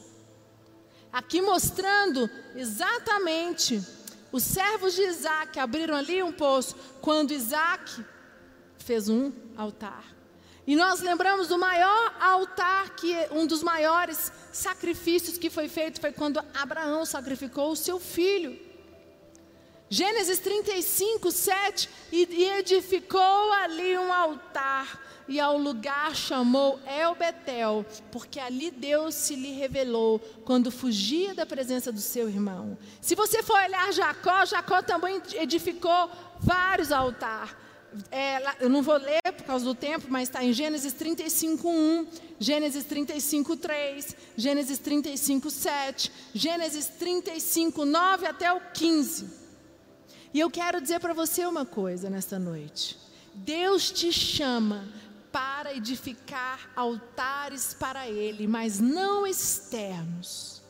Aqui 1.11 1.41
mostrando 1.41 2.29
exatamente, 2.55 3.81
os 4.31 4.43
servos 4.43 4.93
de 4.93 5.01
Isaac 5.01 5.57
abriram 5.59 5.95
ali 5.95 6.21
um 6.21 6.31
poço 6.31 6.75
quando 7.01 7.31
Isaac 7.31 8.05
fez 8.77 9.09
um 9.09 9.31
altar. 9.57 10.03
E 10.67 10.75
nós 10.75 10.99
lembramos 10.99 11.47
do 11.47 11.57
maior 11.57 12.15
altar, 12.19 12.95
que 12.95 13.13
um 13.31 13.45
dos 13.45 13.61
maiores 13.61 14.31
sacrifícios 14.51 15.37
que 15.37 15.49
foi 15.49 15.69
feito 15.69 16.01
foi 16.01 16.11
quando 16.11 16.43
Abraão 16.53 17.05
sacrificou 17.05 17.71
o 17.71 17.75
seu 17.75 17.99
filho. 17.99 18.64
Gênesis 19.89 20.39
35, 20.39 21.31
7, 21.31 21.89
e 22.11 22.43
edificou 22.57 23.51
ali 23.53 23.97
um 23.97 24.11
altar, 24.11 24.99
e 25.27 25.39
ao 25.39 25.57
lugar 25.57 26.15
chamou 26.15 26.79
El 26.87 27.13
Betel, 27.15 27.85
porque 28.11 28.39
ali 28.39 28.71
Deus 28.71 29.13
se 29.13 29.35
lhe 29.35 29.51
revelou 29.51 30.19
quando 30.43 30.71
fugia 30.71 31.35
da 31.35 31.45
presença 31.45 31.91
do 31.91 32.01
seu 32.01 32.27
irmão. 32.27 32.77
Se 32.99 33.15
você 33.15 33.43
for 33.43 33.61
olhar 33.61 33.93
Jacó, 33.93 34.45
Jacó 34.45 34.81
também 34.81 35.21
edificou 35.35 36.09
vários 36.39 36.91
altares. 36.91 37.55
É, 38.11 38.41
eu 38.59 38.69
não 38.69 38.81
vou 38.81 38.97
ler 38.97 39.21
por 39.37 39.43
causa 39.43 39.63
do 39.63 39.73
tempo, 39.73 40.07
mas 40.09 40.23
está 40.27 40.43
em 40.43 40.51
Gênesis 40.51 40.93
35, 40.93 41.69
1, 41.69 42.07
Gênesis 42.39 42.83
35, 42.83 43.55
3, 43.55 44.15
Gênesis 44.35 44.79
35, 44.79 45.49
7, 45.49 46.11
Gênesis 46.33 46.87
35, 46.87 47.85
9 47.85 48.25
até 48.25 48.51
o 48.51 48.59
15. 48.73 49.44
E 50.35 50.39
eu 50.41 50.51
quero 50.51 50.81
dizer 50.81 50.99
para 50.99 51.13
você 51.13 51.45
uma 51.45 51.65
coisa 51.65 52.09
nesta 52.09 52.37
noite. 52.37 52.97
Deus 53.33 53.89
te 53.89 54.11
chama 54.11 54.85
para 55.31 55.73
edificar 55.73 56.69
altares 56.75 57.73
para 57.73 58.09
Ele, 58.09 58.45
mas 58.45 58.77
não 58.77 59.25
externos. 59.25 60.61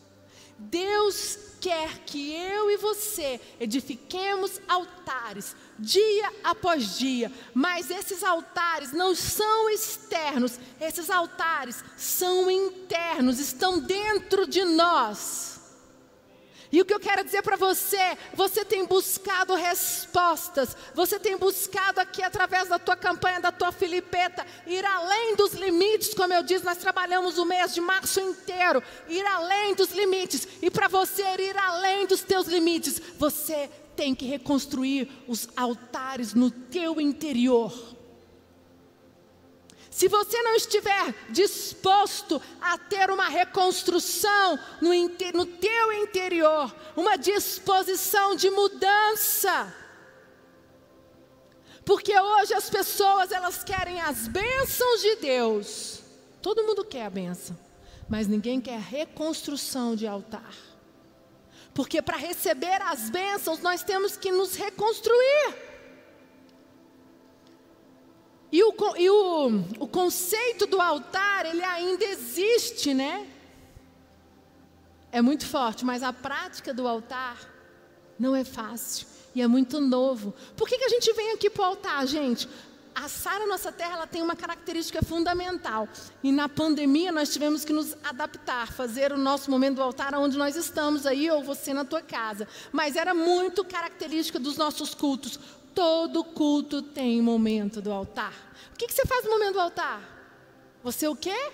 Deus 0.59 1.39
quer 1.59 1.97
que 2.05 2.31
eu 2.31 2.69
e 2.69 2.77
você 2.77 3.41
edifiquemos 3.59 4.61
altares 4.67 5.55
dia 5.79 6.31
após 6.43 6.99
dia, 6.99 7.31
mas 7.51 7.89
esses 7.89 8.23
altares 8.23 8.91
não 8.91 9.15
são 9.15 9.67
externos, 9.71 10.59
esses 10.79 11.09
altares 11.09 11.83
são 11.97 12.51
internos, 12.51 13.39
estão 13.39 13.79
dentro 13.79 14.45
de 14.45 14.63
nós. 14.63 15.54
E 16.71 16.81
o 16.81 16.85
que 16.85 16.93
eu 16.93 16.99
quero 16.99 17.23
dizer 17.23 17.41
para 17.41 17.55
você, 17.55 18.17
você 18.33 18.65
tem 18.65 18.85
buscado 18.85 19.53
respostas, 19.55 20.75
você 20.93 21.19
tem 21.19 21.37
buscado 21.37 21.99
aqui 21.99 22.23
através 22.23 22.67
da 22.69 22.79
tua 22.79 22.95
campanha, 22.95 23.39
da 23.39 23.51
tua 23.51 23.71
filipeta, 23.71 24.45
ir 24.65 24.85
além 24.85 25.35
dos 25.35 25.53
limites, 25.53 26.13
como 26.13 26.33
eu 26.33 26.43
disse, 26.43 26.65
nós 26.65 26.77
trabalhamos 26.77 27.37
o 27.37 27.45
mês 27.45 27.73
de 27.73 27.81
março 27.81 28.19
inteiro, 28.19 28.81
ir 29.07 29.25
além 29.25 29.75
dos 29.75 29.91
limites. 29.91 30.47
E 30.61 30.69
para 30.69 30.87
você 30.87 31.23
ir 31.39 31.57
além 31.57 32.05
dos 32.05 32.21
teus 32.21 32.47
limites, 32.47 33.01
você 33.17 33.69
tem 33.95 34.13
que 34.13 34.25
reconstruir 34.25 35.09
os 35.27 35.47
altares 35.55 36.33
no 36.33 36.51
teu 36.51 36.99
interior. 36.99 37.94
Se 39.95 40.09
você 40.09 40.41
não 40.41 40.55
estiver 40.55 41.15
disposto 41.29 42.41
a 42.59 42.77
ter 42.77 43.09
uma 43.09 43.29
reconstrução 43.29 44.59
no, 44.81 44.89
no 45.33 45.45
teu 45.45 45.93
interior, 45.93 46.75
uma 46.97 47.15
disposição 47.15 48.35
de 48.35 48.49
mudança, 48.49 49.73
porque 51.85 52.19
hoje 52.19 52.53
as 52.53 52.69
pessoas 52.69 53.31
elas 53.31 53.63
querem 53.63 54.01
as 54.01 54.27
bênçãos 54.27 54.99
de 55.01 55.15
Deus. 55.15 56.01
Todo 56.41 56.65
mundo 56.65 56.83
quer 56.83 57.05
a 57.05 57.09
bênção, 57.09 57.57
mas 58.09 58.27
ninguém 58.27 58.59
quer 58.59 58.81
reconstrução 58.81 59.95
de 59.95 60.05
altar. 60.05 60.53
Porque 61.73 62.01
para 62.01 62.17
receber 62.17 62.81
as 62.81 63.09
bênçãos 63.09 63.61
nós 63.61 63.81
temos 63.81 64.17
que 64.17 64.29
nos 64.29 64.55
reconstruir. 64.57 65.74
E 68.51 68.63
o, 68.63 68.73
e 68.97 69.09
o, 69.09 69.47
o 69.79 69.87
conceito 69.87 70.65
do 70.65 70.79
altar, 70.79 71.45
ele 71.45 71.63
ainda 71.63 72.05
existe, 72.05 72.93
né? 72.93 73.27
É 75.11 75.21
muito 75.21 75.45
forte, 75.45 75.85
mas 75.85 76.03
a 76.03 76.13
prática 76.13 76.73
do 76.73 76.87
altar 76.87 77.37
não 78.19 78.35
é 78.35 78.43
fácil 78.43 79.07
e 79.33 79.41
é 79.41 79.47
muito 79.47 79.79
novo. 79.79 80.33
Por 80.55 80.67
que, 80.67 80.77
que 80.77 80.85
a 80.85 80.89
gente 80.89 81.11
vem 81.13 81.31
aqui 81.31 81.49
para 81.49 81.61
o 81.61 81.65
altar, 81.65 82.07
gente? 82.07 82.47
A 82.95 83.09
Sara, 83.09 83.45
nossa 83.45 83.73
terra, 83.73 83.95
ela 83.95 84.07
tem 84.07 84.21
uma 84.21 84.37
característica 84.37 85.03
fundamental. 85.03 85.85
E 86.23 86.31
na 86.31 86.47
pandemia 86.47 87.11
nós 87.11 87.31
tivemos 87.31 87.65
que 87.65 87.73
nos 87.73 87.93
adaptar, 88.01 88.71
fazer 88.71 89.11
o 89.11 89.17
nosso 89.17 89.51
momento 89.51 89.75
do 89.75 89.81
altar 89.83 90.15
onde 90.15 90.37
nós 90.37 90.55
estamos 90.55 91.05
aí, 91.05 91.29
ou 91.29 91.43
você 91.43 91.73
na 91.73 91.83
tua 91.83 92.01
casa. 92.01 92.47
Mas 92.71 92.95
era 92.95 93.13
muito 93.13 93.65
característica 93.65 94.39
dos 94.39 94.55
nossos 94.55 94.95
cultos. 94.95 95.37
Todo 95.75 96.23
culto 96.23 96.81
tem 96.81 97.21
momento 97.21 97.81
do 97.81 97.91
altar. 97.91 98.33
O 98.73 98.77
que, 98.77 98.87
que 98.87 98.93
você 98.93 99.05
faz 99.05 99.25
no 99.25 99.31
momento 99.31 99.53
do 99.53 99.59
altar? 99.59 100.01
Você 100.81 101.07
o 101.07 101.15
quê? 101.15 101.51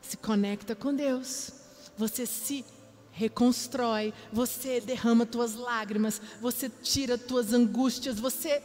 Se 0.00 0.16
conecta 0.16 0.74
com 0.74 0.94
Deus. 0.94 1.52
Você 1.98 2.26
se 2.26 2.64
reconstrói, 3.12 4.12
você 4.32 4.80
derrama 4.80 5.24
tuas 5.24 5.54
lágrimas, 5.54 6.20
você 6.40 6.68
tira 6.68 7.16
tuas 7.16 7.52
angústias, 7.52 8.20
você 8.20 8.62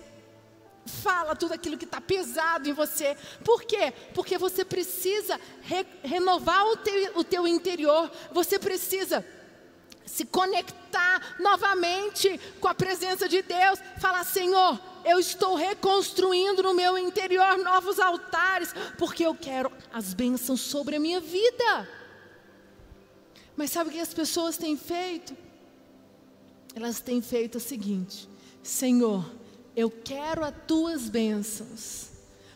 fala 0.85 1.35
tudo 1.35 1.53
aquilo 1.53 1.77
que 1.77 1.85
está 1.85 2.01
pesado 2.01 2.69
em 2.69 2.73
você. 2.73 3.15
Por 3.45 3.63
quê? 3.63 3.93
Porque 4.13 4.37
você 4.37 4.65
precisa 4.65 5.39
re 5.61 5.85
renovar 6.03 6.65
o 6.67 6.77
teu, 6.77 7.17
o 7.17 7.23
teu 7.23 7.47
interior, 7.47 8.11
você 8.31 8.59
precisa 8.59 9.25
se 10.11 10.25
conectar 10.25 11.37
novamente 11.39 12.37
com 12.59 12.67
a 12.67 12.75
presença 12.75 13.29
de 13.29 13.41
Deus, 13.41 13.79
falar: 13.97 14.25
Senhor, 14.25 14.77
eu 15.05 15.17
estou 15.17 15.55
reconstruindo 15.55 16.61
no 16.61 16.73
meu 16.73 16.97
interior 16.97 17.57
novos 17.57 17.97
altares, 17.97 18.73
porque 18.97 19.25
eu 19.25 19.33
quero 19.33 19.71
as 19.91 20.13
bênçãos 20.13 20.59
sobre 20.59 20.97
a 20.97 20.99
minha 20.99 21.21
vida. 21.21 21.89
Mas 23.55 23.71
sabe 23.71 23.89
o 23.89 23.93
que 23.93 23.99
as 23.99 24.13
pessoas 24.13 24.57
têm 24.57 24.75
feito? 24.75 25.35
Elas 26.75 26.99
têm 26.99 27.21
feito 27.21 27.57
o 27.57 27.61
seguinte: 27.61 28.27
Senhor, 28.61 29.31
eu 29.77 29.89
quero 29.89 30.43
as 30.43 30.53
tuas 30.67 31.07
bênçãos, 31.07 32.09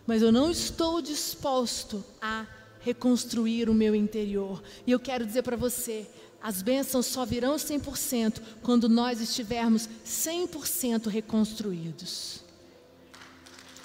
mas 0.05 0.21
eu 0.21 0.31
não 0.31 0.51
estou 0.51 1.01
disposto 1.01 2.03
a 2.21 2.45
reconstruir 2.81 3.69
o 3.69 3.73
meu 3.73 3.95
interior. 3.95 4.61
E 4.85 4.91
eu 4.91 4.99
quero 4.99 5.25
dizer 5.25 5.41
para 5.41 5.55
você, 5.55 6.05
as 6.45 6.61
bênçãos 6.61 7.07
só 7.07 7.25
virão 7.25 7.55
100% 7.55 8.39
quando 8.61 8.87
nós 8.87 9.19
estivermos 9.19 9.89
100% 10.05 11.07
reconstruídos. 11.07 12.41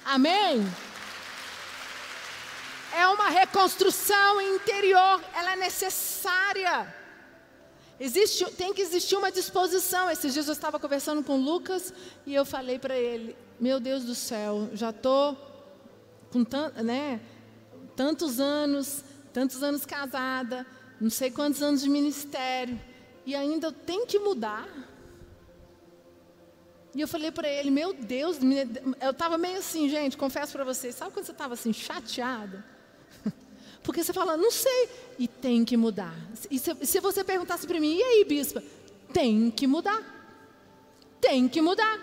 Amém? 0.05 0.61
É 2.95 3.07
uma 3.07 3.31
reconstrução 3.31 4.43
interior, 4.43 5.25
ela 5.35 5.55
é 5.55 5.57
necessária. 5.57 6.95
Existe, 7.99 8.45
tem 8.53 8.75
que 8.75 8.83
existir 8.83 9.17
uma 9.17 9.33
disposição. 9.33 10.11
Esses 10.11 10.35
dias 10.35 10.47
eu 10.47 10.53
estava 10.53 10.79
conversando 10.79 11.25
com 11.25 11.39
Lucas 11.39 11.95
e 12.27 12.35
eu 12.35 12.45
falei 12.45 12.79
para 12.79 12.95
ele: 12.95 13.35
Meu 13.59 13.81
Deus 13.81 14.05
do 14.05 14.15
céu, 14.15 14.69
já 14.75 14.91
estou 14.91 15.35
com 16.31 16.45
né, 16.83 17.23
tantos 17.97 18.39
anos, 18.39 19.03
tantos 19.33 19.63
anos 19.63 19.87
casada, 19.87 20.67
não 21.01 21.11
sei 21.11 21.31
quantos 21.31 21.63
anos 21.63 21.81
de 21.81 21.89
ministério, 21.89 22.79
e 23.25 23.35
ainda 23.35 23.73
tem 23.73 24.07
que 24.07 24.19
mudar. 24.19 24.69
E 26.95 27.01
eu 27.01 27.09
falei 27.09 27.31
para 27.31 27.49
ele, 27.49 27.71
meu 27.71 27.93
Deus, 27.93 28.39
eu 29.01 29.11
estava 29.13 29.39
meio 29.39 29.59
assim, 29.59 29.89
gente, 29.89 30.17
confesso 30.17 30.53
para 30.53 30.65
vocês, 30.65 30.95
sabe 30.95 31.13
quando 31.13 31.25
você 31.25 31.33
estava 31.33 31.55
assim, 31.55 31.73
chateada? 31.73 32.65
Porque 33.83 34.03
você 34.03 34.13
fala, 34.13 34.37
não 34.37 34.51
sei, 34.51 34.89
e 35.19 35.29
tem 35.29 35.65
que 35.65 35.77
mudar. 35.77 36.15
E 36.51 36.59
se, 36.59 36.75
se 36.85 37.01
você 37.01 37.23
perguntasse 37.23 37.67
para 37.67 37.81
mim, 37.81 37.97
e 37.97 38.03
aí, 38.03 38.25
bispa? 38.25 38.63
Tem 39.13 39.51
que 39.51 39.67
mudar. 39.67 40.03
Tem 41.21 41.49
que 41.49 41.63
mudar. 41.63 42.01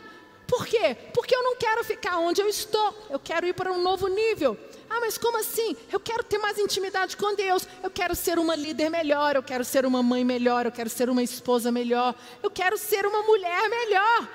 Por 0.47 0.65
quê? 0.65 0.95
Porque 1.13 1.35
eu 1.35 1.43
não 1.43 1.57
quero 1.57 1.83
ficar 1.83 2.17
onde 2.19 2.41
eu 2.41 2.47
estou, 2.47 3.07
eu 3.09 3.19
quero 3.19 3.45
ir 3.45 3.53
para 3.53 3.71
um 3.71 3.81
novo 3.81 4.07
nível. 4.07 4.57
Ah, 4.89 4.99
mas 5.01 5.17
como 5.17 5.37
assim? 5.37 5.75
Eu 5.91 5.99
quero 5.99 6.23
ter 6.23 6.37
mais 6.37 6.57
intimidade 6.57 7.17
com 7.17 7.35
Deus. 7.35 7.67
Eu 7.83 7.89
quero 7.89 8.15
ser 8.15 8.39
uma 8.39 8.55
líder 8.55 8.89
melhor. 8.89 9.35
Eu 9.35 9.43
quero 9.43 9.63
ser 9.63 9.85
uma 9.85 10.01
mãe 10.01 10.23
melhor. 10.23 10.65
Eu 10.65 10.71
quero 10.71 10.89
ser 10.89 11.09
uma 11.09 11.23
esposa 11.23 11.71
melhor. 11.71 12.15
Eu 12.41 12.49
quero 12.49 12.77
ser 12.77 13.05
uma 13.05 13.23
mulher 13.23 13.69
melhor. 13.69 14.27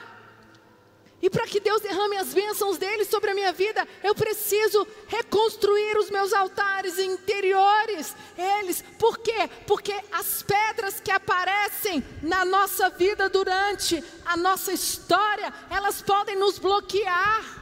E 1.23 1.31
para 1.31 1.47
que 1.47 1.61
Deus 1.61 1.81
derrame 1.81 2.17
as 2.17 2.35
bênçãos 2.35 2.77
dele 2.77 3.05
sobre 3.05 3.31
a 3.31 3.35
minha 3.35 3.53
vida, 3.53 3.87
eu 4.03 4.13
preciso 4.13 4.85
reconstruir 5.07 5.97
os 5.97 6.11
meus 6.11 6.33
altares 6.33 6.99
interiores. 6.99 8.17
Eles, 8.37 8.83
por 8.99 9.19
quê? 9.19 9.49
Porque 9.65 9.95
as 10.11 10.43
pedras 10.43 10.99
que 10.99 11.13
aparecem 11.13 12.05
na 12.21 12.45
nossa 12.45 12.91
vida 12.91 13.29
durante 13.29 14.03
a 14.27 14.37
nossa 14.37 14.73
história, 14.73 15.55
elas 15.71 16.03
podem 16.03 16.35
nos 16.35 16.59
bloquear. 16.59 17.62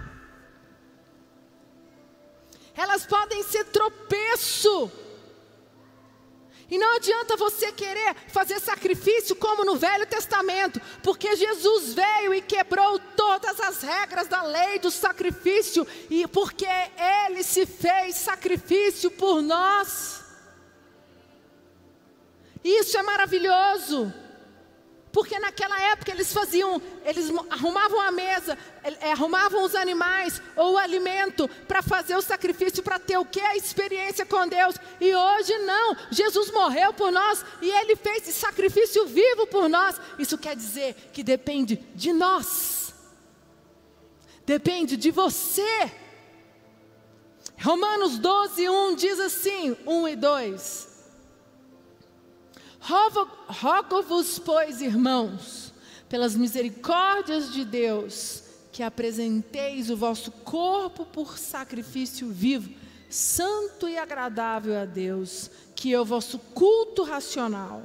Elas 2.77 3.05
podem 3.07 3.43
ser 3.43 3.65
tropeço 3.67 4.91
e 6.71 6.79
não 6.79 6.95
adianta 6.95 7.37
você 7.37 7.73
querer 7.73 8.15
fazer 8.29 8.61
sacrifício 8.61 9.35
como 9.35 9.65
no 9.65 9.75
Velho 9.75 10.07
Testamento, 10.07 10.81
porque 11.03 11.35
Jesus 11.35 11.95
veio 11.95 12.33
e 12.33 12.41
quebrou 12.41 12.99
todas 13.17 13.59
as 13.59 13.83
regras 13.83 14.29
da 14.29 14.43
lei 14.43 14.79
do 14.79 14.91
sacrifício, 14.91 15.85
e 16.09 16.29
porque 16.29 16.69
Ele 17.27 17.43
se 17.43 17.67
fez 17.67 18.15
sacrifício 18.15 19.11
por 19.11 19.43
nós. 19.43 20.23
Isso 22.63 22.97
é 22.97 23.03
maravilhoso. 23.03 24.15
Porque 25.13 25.39
naquela 25.41 25.81
época 25.81 26.13
eles 26.13 26.33
faziam, 26.33 26.81
eles 27.05 27.31
arrumavam 27.51 28.01
a 28.01 28.13
mesa, 28.13 28.57
é, 29.01 29.11
arrumavam 29.11 29.65
os 29.65 29.75
animais 29.75 30.41
ou 30.55 30.75
o 30.75 30.79
alimento 30.79 31.49
para 31.67 31.83
fazer 31.83 32.15
o 32.15 32.23
sacrifício, 32.23 32.83
para 32.83 32.99
ter 32.99 33.19
o 33.19 33.25
que? 33.25 33.41
A 33.41 33.57
experiência 33.57 34.25
com 34.25 34.47
Deus. 34.47 34.77
E 35.01 35.13
hoje 35.15 35.59
não, 35.61 35.97
Jesus 36.13 36.53
morreu 36.53 36.93
por 36.93 37.11
nós 37.11 37.45
e 37.61 37.69
ele 37.69 37.97
fez 37.97 38.29
esse 38.29 38.39
sacrifício 38.39 39.05
vivo 39.07 39.49
por 39.49 39.69
nós. 39.69 40.01
Isso 40.17 40.39
quer 40.39 40.55
dizer 40.55 40.95
que 41.13 41.25
depende 41.25 41.77
de 41.95 42.13
nós, 42.13 42.95
depende 44.47 44.97
de 44.97 45.11
você. 45.11 45.91
Romanos 47.61 48.19
12, 48.19 48.71
1 48.71 48.95
diz 48.95 49.19
assim: 49.19 49.77
1 49.85 50.09
e 50.09 50.17
2. 50.17 50.90
Rogo-vos, 52.81 54.39
pois, 54.39 54.81
irmãos, 54.81 55.73
pelas 56.09 56.35
misericórdias 56.35 57.53
de 57.53 57.65
Deus, 57.65 58.43
que 58.73 58.83
apresenteis 58.83 59.91
o 59.91 59.97
vosso 59.97 60.31
corpo 60.31 61.05
por 61.05 61.39
sacrifício 61.39 62.29
vivo, 62.31 62.71
santo 63.09 63.89
e 63.89 63.99
agradável 63.99 64.79
a 64.79 64.85
Deus, 64.85 65.51
que 65.75 65.93
é 65.93 66.01
o 66.01 66.05
vosso 66.05 66.39
culto 66.39 67.03
racional. 67.03 67.83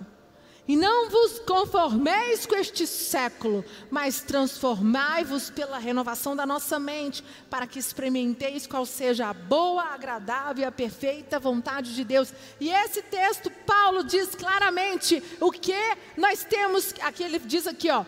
E 0.67 0.75
não 0.75 1.09
vos 1.11 1.37
conformeis 1.39 2.47
com 2.47 2.55
este 2.55 2.87
século, 2.87 3.63
mas 3.91 4.21
transformai-vos 4.21 5.51
pela 5.51 5.77
renovação 5.77 6.35
da 6.35 6.43
nossa 6.43 6.79
mente, 6.79 7.23
para 7.51 7.67
que 7.67 7.77
experimenteis 7.77 8.65
qual 8.65 8.83
seja 8.83 9.27
a 9.27 9.33
boa, 9.33 9.83
agradável 9.83 10.63
e 10.63 10.65
a 10.65 10.71
perfeita 10.71 11.39
vontade 11.39 11.93
de 11.93 12.03
Deus. 12.03 12.33
E 12.59 12.69
esse 12.69 13.03
texto, 13.03 13.51
Paulo 13.65 14.03
diz 14.03 14.33
claramente 14.33 15.21
o 15.39 15.51
que 15.51 15.75
nós 16.17 16.43
temos, 16.43 16.95
aqui 17.01 17.23
ele 17.23 17.37
diz 17.37 17.67
aqui, 17.67 17.91
ó. 17.91 18.03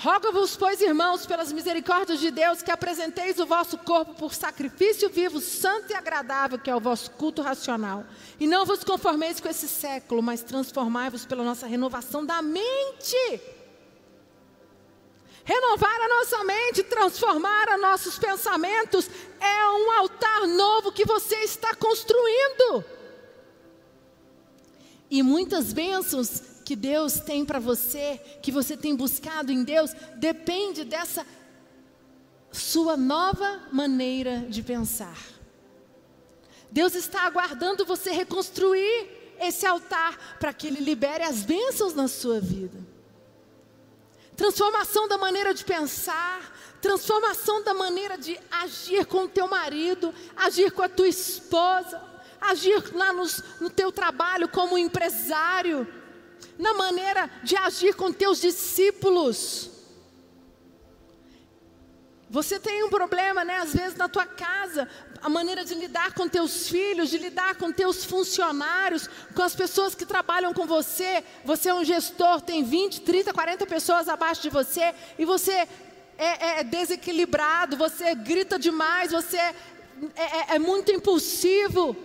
Rogo-vos, 0.00 0.56
pois, 0.56 0.80
irmãos, 0.80 1.26
pelas 1.26 1.52
misericórdias 1.52 2.20
de 2.20 2.30
Deus, 2.30 2.62
que 2.62 2.70
apresenteis 2.70 3.40
o 3.40 3.46
vosso 3.46 3.76
corpo 3.78 4.14
por 4.14 4.32
sacrifício 4.32 5.10
vivo, 5.10 5.40
santo 5.40 5.90
e 5.90 5.94
agradável, 5.94 6.56
que 6.56 6.70
é 6.70 6.76
o 6.76 6.78
vosso 6.78 7.10
culto 7.10 7.42
racional. 7.42 8.04
E 8.38 8.46
não 8.46 8.64
vos 8.64 8.84
conformeis 8.84 9.40
com 9.40 9.48
esse 9.48 9.66
século, 9.66 10.22
mas 10.22 10.40
transformai-vos 10.40 11.26
pela 11.26 11.42
nossa 11.42 11.66
renovação 11.66 12.24
da 12.24 12.40
mente. 12.40 13.40
Renovar 15.42 16.00
a 16.00 16.08
nossa 16.08 16.44
mente, 16.44 16.84
transformar 16.84 17.68
os 17.74 17.80
nossos 17.80 18.18
pensamentos, 18.20 19.10
é 19.40 19.66
um 19.66 19.90
altar 19.98 20.46
novo 20.46 20.92
que 20.92 21.04
você 21.04 21.38
está 21.38 21.74
construindo. 21.74 22.84
E 25.10 25.24
muitas 25.24 25.72
bênçãos 25.72 26.40
que 26.68 26.76
Deus 26.76 27.14
tem 27.14 27.46
para 27.46 27.58
você, 27.58 28.20
que 28.42 28.52
você 28.52 28.76
tem 28.76 28.94
buscado 28.94 29.50
em 29.50 29.64
Deus, 29.64 29.90
depende 30.16 30.84
dessa 30.84 31.26
sua 32.52 32.94
nova 32.94 33.62
maneira 33.72 34.40
de 34.50 34.62
pensar. 34.62 35.16
Deus 36.70 36.94
está 36.94 37.22
aguardando 37.22 37.86
você 37.86 38.10
reconstruir 38.10 39.08
esse 39.40 39.64
altar 39.64 40.36
para 40.38 40.52
que 40.52 40.66
Ele 40.66 40.80
libere 40.80 41.24
as 41.24 41.42
bênçãos 41.42 41.94
na 41.94 42.06
sua 42.06 42.38
vida. 42.38 42.78
Transformação 44.36 45.08
da 45.08 45.16
maneira 45.16 45.54
de 45.54 45.64
pensar, 45.64 46.54
transformação 46.82 47.64
da 47.64 47.72
maneira 47.72 48.18
de 48.18 48.38
agir 48.50 49.06
com 49.06 49.24
o 49.24 49.28
teu 49.28 49.48
marido, 49.48 50.14
agir 50.36 50.70
com 50.70 50.82
a 50.82 50.88
tua 50.90 51.08
esposa, 51.08 51.98
agir 52.38 52.94
lá 52.94 53.10
nos, 53.10 53.42
no 53.58 53.70
teu 53.70 53.90
trabalho 53.90 54.50
como 54.50 54.76
empresário 54.76 55.94
na 56.58 56.74
maneira 56.74 57.30
de 57.42 57.56
agir 57.56 57.94
com 57.94 58.12
teus 58.12 58.40
discípulos. 58.40 59.70
Você 62.30 62.58
tem 62.60 62.82
um 62.82 62.90
problema, 62.90 63.42
né? 63.42 63.56
Às 63.58 63.72
vezes 63.72 63.96
na 63.96 64.06
tua 64.06 64.26
casa, 64.26 64.86
a 65.22 65.28
maneira 65.28 65.64
de 65.64 65.74
lidar 65.74 66.12
com 66.12 66.28
teus 66.28 66.68
filhos, 66.68 67.08
de 67.08 67.16
lidar 67.16 67.54
com 67.56 67.72
teus 67.72 68.04
funcionários, 68.04 69.08
com 69.34 69.42
as 69.42 69.54
pessoas 69.54 69.94
que 69.94 70.04
trabalham 70.04 70.52
com 70.52 70.66
você. 70.66 71.24
Você 71.44 71.70
é 71.70 71.74
um 71.74 71.84
gestor, 71.84 72.40
tem 72.42 72.62
20, 72.62 73.00
30, 73.00 73.32
40 73.32 73.66
pessoas 73.66 74.08
abaixo 74.08 74.42
de 74.42 74.50
você 74.50 74.94
e 75.18 75.24
você 75.24 75.52
é, 75.52 75.68
é, 76.18 76.60
é 76.60 76.64
desequilibrado, 76.64 77.76
você 77.76 78.14
grita 78.14 78.58
demais, 78.58 79.12
você 79.12 79.38
é, 79.38 79.54
é, 80.16 80.54
é 80.56 80.58
muito 80.58 80.92
impulsivo. 80.92 81.96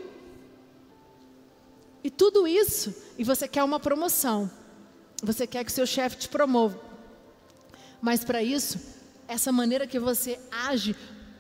E 2.04 2.10
tudo 2.10 2.48
isso, 2.48 2.94
e 3.18 3.24
você 3.24 3.48
quer 3.48 3.64
uma 3.64 3.80
promoção. 3.80 4.50
Você 5.22 5.48
quer 5.48 5.64
que 5.64 5.72
seu 5.72 5.86
chefe 5.86 6.18
te 6.18 6.30
promova. 6.30 6.80
Mas 8.02 8.26
para 8.26 8.44
isso, 8.44 8.78
essa 9.28 9.52
maneira 9.52 9.88
que 9.88 9.98
você 9.98 10.38
age 10.52 10.96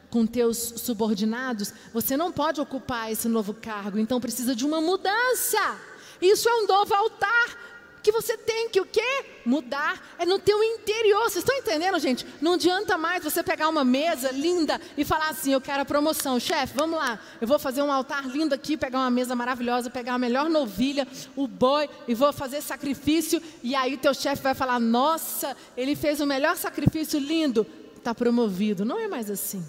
com 0.09 0.25
teus 0.25 0.57
subordinados, 0.57 1.73
você 1.91 2.15
não 2.15 2.31
pode 2.31 2.61
ocupar 2.61 3.11
esse 3.11 3.27
novo 3.27 3.53
cargo, 3.53 3.97
então 3.99 4.21
precisa 4.21 4.55
de 4.55 4.65
uma 4.65 4.79
mudança. 4.79 5.77
Isso 6.21 6.47
é 6.47 6.55
um 6.55 6.67
novo 6.67 6.93
altar 6.93 7.72
que 8.03 8.11
você 8.11 8.37
tem 8.37 8.69
que 8.69 8.81
o 8.81 8.85
quê? 8.85 9.25
Mudar. 9.45 10.15
É 10.19 10.25
no 10.25 10.37
teu 10.37 10.61
interior. 10.61 11.23
Vocês 11.23 11.37
estão 11.37 11.55
entendendo, 11.55 11.97
gente? 11.97 12.27
Não 12.41 12.53
adianta 12.53 12.97
mais 12.97 13.23
você 13.23 13.41
pegar 13.41 13.69
uma 13.69 13.83
mesa 13.83 14.29
linda 14.31 14.79
e 14.97 15.05
falar 15.05 15.29
assim: 15.29 15.53
eu 15.53 15.61
quero 15.61 15.81
a 15.81 15.85
promoção. 15.85 16.39
Chefe, 16.39 16.75
vamos 16.75 16.99
lá. 16.99 17.17
Eu 17.39 17.47
vou 17.47 17.57
fazer 17.57 17.81
um 17.81 17.91
altar 17.91 18.27
lindo 18.27 18.53
aqui, 18.53 18.75
pegar 18.75 18.99
uma 18.99 19.09
mesa 19.09 19.35
maravilhosa, 19.35 19.89
pegar 19.89 20.15
a 20.15 20.19
melhor 20.19 20.49
novilha, 20.49 21.07
o 21.35 21.47
boi, 21.47 21.89
e 22.07 22.13
vou 22.13 22.33
fazer 22.33 22.61
sacrifício. 22.61 23.41
E 23.63 23.73
aí 23.73 23.97
teu 23.97 24.13
chefe 24.13 24.43
vai 24.43 24.53
falar: 24.53 24.79
nossa, 24.79 25.55
ele 25.77 25.95
fez 25.95 26.19
o 26.19 26.25
melhor 26.25 26.57
sacrifício 26.57 27.19
lindo. 27.19 27.65
Está 27.95 28.13
promovido. 28.13 28.83
Não 28.83 28.99
é 28.99 29.07
mais 29.07 29.31
assim. 29.31 29.65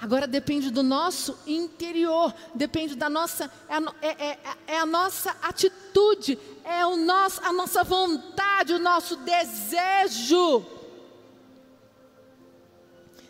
Agora 0.00 0.26
depende 0.26 0.70
do 0.70 0.82
nosso 0.82 1.38
interior, 1.46 2.34
depende 2.54 2.94
da 2.94 3.10
nossa, 3.10 3.50
é, 3.68 4.06
é, 4.06 4.30
é, 4.30 4.38
é 4.68 4.78
a 4.78 4.86
nossa 4.86 5.30
atitude, 5.42 6.38
é 6.64 6.86
o 6.86 6.96
nosso, 6.96 7.44
a 7.44 7.52
nossa 7.52 7.84
vontade, 7.84 8.72
o 8.72 8.78
nosso 8.78 9.16
desejo. 9.16 10.64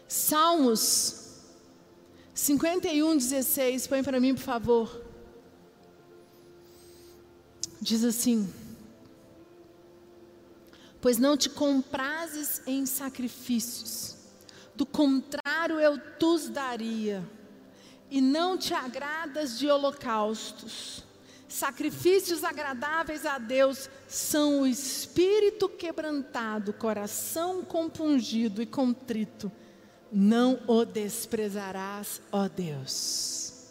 Salmos 0.06 1.20
51, 2.32 3.16
16, 3.16 3.86
põe 3.88 4.02
para 4.04 4.20
mim, 4.20 4.34
por 4.34 4.42
favor. 4.42 5.02
Diz 7.80 8.04
assim: 8.04 8.48
Pois 11.00 11.18
não 11.18 11.36
te 11.36 11.50
comprases 11.50 12.62
em 12.66 12.86
sacrifícios, 12.86 14.16
do 14.80 14.86
contrário, 14.86 15.78
eu 15.78 15.98
tus 15.98 16.48
daria, 16.48 17.22
e 18.10 18.18
não 18.18 18.56
te 18.56 18.72
agradas 18.72 19.58
de 19.58 19.68
holocaustos. 19.68 21.04
Sacrifícios 21.46 22.42
agradáveis 22.42 23.26
a 23.26 23.36
Deus 23.36 23.90
são 24.08 24.62
o 24.62 24.66
espírito 24.66 25.68
quebrantado, 25.68 26.72
coração 26.72 27.62
compungido 27.62 28.62
e 28.62 28.66
contrito. 28.66 29.52
Não 30.10 30.58
o 30.66 30.86
desprezarás, 30.86 32.22
ó 32.32 32.48
Deus. 32.48 33.66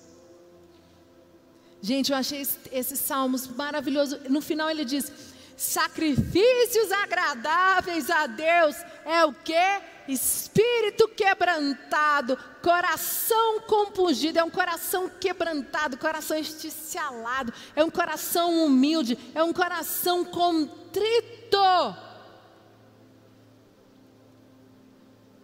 Gente, 1.82 2.12
eu 2.12 2.18
achei 2.20 2.46
esses 2.72 3.00
salmos 3.00 3.48
maravilhosos. 3.48 4.30
No 4.30 4.42
final 4.42 4.70
ele 4.70 4.86
diz: 4.86 5.12
sacrifícios 5.58 6.92
agradáveis 6.92 8.12
a 8.12 8.28
Deus 8.28 8.76
é 9.06 9.26
o 9.26 9.34
que? 9.34 9.99
Espírito 10.10 11.08
quebrantado, 11.10 12.36
coração 12.64 13.62
compungido, 13.62 14.40
é 14.40 14.44
um 14.44 14.50
coração 14.50 15.08
quebrantado, 15.08 16.00
coração 16.00 16.36
esticialado, 16.36 17.54
é 17.76 17.84
um 17.84 17.92
coração 17.92 18.66
humilde, 18.66 19.16
é 19.36 19.44
um 19.44 19.54
coração 19.54 20.26
contrito. 20.26 21.60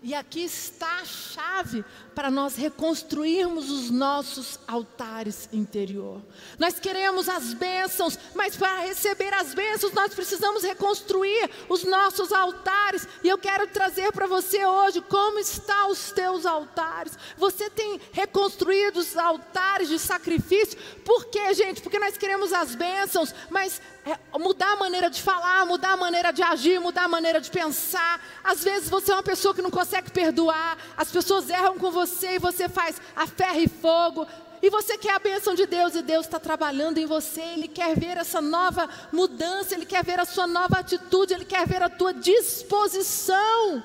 E 0.01 0.15
aqui 0.15 0.41
está 0.45 0.99
a 0.99 1.05
chave 1.05 1.85
para 2.15 2.31
nós 2.31 2.55
reconstruirmos 2.55 3.69
os 3.69 3.91
nossos 3.91 4.57
altares 4.65 5.49
interior. 5.51 6.21
Nós 6.57 6.79
queremos 6.79 7.27
as 7.27 7.53
bênçãos, 7.53 8.17
mas 8.33 8.55
para 8.55 8.79
receber 8.79 9.33
as 9.33 9.53
bênçãos 9.53 9.91
nós 9.91 10.15
precisamos 10.15 10.63
reconstruir 10.63 11.49
os 11.67 11.83
nossos 11.83 12.31
altares. 12.31 13.05
E 13.21 13.27
eu 13.27 13.37
quero 13.37 13.67
trazer 13.67 14.13
para 14.13 14.25
você 14.25 14.65
hoje 14.65 15.01
como 15.01 15.37
estão 15.37 15.91
os 15.91 16.11
teus 16.11 16.45
altares. 16.45 17.17
Você 17.37 17.69
tem 17.69 17.99
reconstruído 18.13 18.99
os 18.99 19.17
altares 19.17 19.89
de 19.89 19.99
sacrifício? 19.99 20.79
Por 21.03 21.25
quê, 21.25 21.53
gente? 21.53 21.81
Porque 21.81 21.99
nós 21.99 22.17
queremos 22.17 22.53
as 22.53 22.73
bênçãos, 22.73 23.35
mas 23.49 23.81
é, 24.05 24.37
mudar 24.37 24.71
a 24.73 24.75
maneira 24.77 25.09
de 25.09 25.21
falar, 25.21 25.65
mudar 25.65 25.93
a 25.93 25.97
maneira 25.97 26.31
de 26.31 26.41
agir, 26.41 26.79
mudar 26.79 27.03
a 27.03 27.07
maneira 27.07 27.41
de 27.41 27.51
pensar. 27.51 28.23
Às 28.43 28.63
vezes 28.63 28.89
você 28.89 29.11
é 29.11 29.15
uma 29.15 29.23
pessoa 29.23 29.53
que 29.53 29.61
não 29.61 29.71
consegue 29.71 30.11
perdoar, 30.11 30.77
as 30.95 31.11
pessoas 31.11 31.49
erram 31.49 31.77
com 31.77 31.91
você 31.91 32.04
e 32.35 32.39
você 32.39 32.67
faz 32.69 33.01
a 33.15 33.27
ferro 33.27 33.59
e 33.59 33.67
fogo. 33.67 34.27
E 34.61 34.69
você 34.69 34.97
quer 34.97 35.13
a 35.13 35.19
bênção 35.19 35.53
de 35.53 35.65
Deus 35.65 35.95
e 35.95 36.01
Deus 36.01 36.25
está 36.25 36.39
trabalhando 36.39 36.97
em 36.97 37.05
você, 37.05 37.41
Ele 37.41 37.67
quer 37.67 37.97
ver 37.97 38.17
essa 38.17 38.41
nova 38.41 38.89
mudança, 39.11 39.75
Ele 39.75 39.85
quer 39.85 40.03
ver 40.03 40.19
a 40.19 40.25
sua 40.25 40.47
nova 40.47 40.79
atitude, 40.79 41.33
Ele 41.33 41.45
quer 41.45 41.67
ver 41.67 41.83
a 41.83 41.89
tua 41.89 42.13
disposição. 42.13 43.83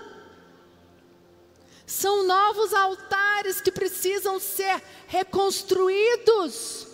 São 1.87 2.25
novos 2.25 2.73
altares 2.73 3.61
que 3.61 3.73
precisam 3.73 4.39
ser 4.39 4.81
reconstruídos. 5.09 6.87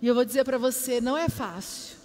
E 0.00 0.06
eu 0.06 0.14
vou 0.14 0.24
dizer 0.24 0.44
para 0.44 0.58
você: 0.58 1.00
não 1.00 1.16
é 1.16 1.28
fácil. 1.28 1.96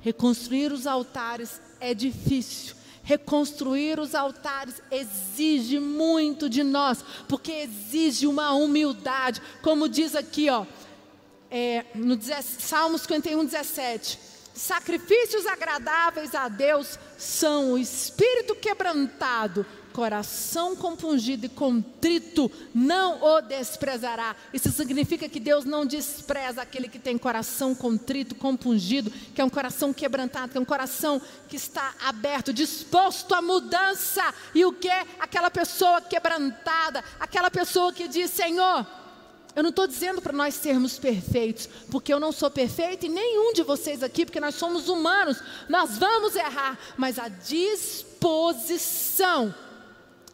Reconstruir 0.00 0.72
os 0.72 0.86
altares 0.86 1.60
é 1.80 1.92
difícil. 1.92 2.77
Reconstruir 3.08 3.98
os 3.98 4.14
altares 4.14 4.82
exige 4.90 5.80
muito 5.80 6.46
de 6.46 6.62
nós, 6.62 7.02
porque 7.26 7.50
exige 7.52 8.26
uma 8.26 8.52
humildade, 8.52 9.40
como 9.62 9.88
diz 9.88 10.14
aqui, 10.14 10.50
ó, 10.50 10.66
é, 11.50 11.86
no 11.94 12.18
Salmo 12.20 12.98
51, 12.98 13.46
17: 13.46 14.18
sacrifícios 14.52 15.46
agradáveis 15.46 16.34
a 16.34 16.48
Deus 16.48 16.98
são 17.16 17.72
o 17.72 17.78
espírito 17.78 18.54
quebrantado, 18.54 19.64
coração 19.98 20.76
compungido 20.76 21.46
e 21.46 21.48
contrito 21.48 22.48
não 22.72 23.20
o 23.20 23.40
desprezará. 23.40 24.36
Isso 24.54 24.70
significa 24.70 25.28
que 25.28 25.40
Deus 25.40 25.64
não 25.64 25.84
despreza 25.84 26.62
aquele 26.62 26.86
que 26.86 27.00
tem 27.00 27.18
coração 27.18 27.74
contrito, 27.74 28.36
compungido, 28.36 29.10
que 29.10 29.40
é 29.40 29.44
um 29.44 29.50
coração 29.50 29.92
quebrantado, 29.92 30.52
que 30.52 30.58
é 30.58 30.60
um 30.60 30.64
coração 30.64 31.20
que 31.48 31.56
está 31.56 31.96
aberto, 32.04 32.52
disposto 32.52 33.34
à 33.34 33.42
mudança. 33.42 34.22
E 34.54 34.64
o 34.64 34.72
que? 34.72 34.88
Aquela 35.18 35.50
pessoa 35.50 36.00
quebrantada, 36.00 37.02
aquela 37.18 37.50
pessoa 37.50 37.92
que 37.92 38.06
diz: 38.06 38.30
Senhor, 38.30 38.86
eu 39.56 39.64
não 39.64 39.70
estou 39.70 39.88
dizendo 39.88 40.22
para 40.22 40.32
nós 40.32 40.54
sermos 40.54 40.96
perfeitos, 40.96 41.68
porque 41.90 42.14
eu 42.14 42.20
não 42.20 42.30
sou 42.30 42.52
perfeito 42.52 43.06
e 43.06 43.08
nenhum 43.08 43.52
de 43.52 43.64
vocês 43.64 44.04
aqui, 44.04 44.24
porque 44.24 44.38
nós 44.38 44.54
somos 44.54 44.88
humanos, 44.88 45.42
nós 45.68 45.98
vamos 45.98 46.36
errar, 46.36 46.78
mas 46.96 47.18
a 47.18 47.26
disposição 47.26 48.72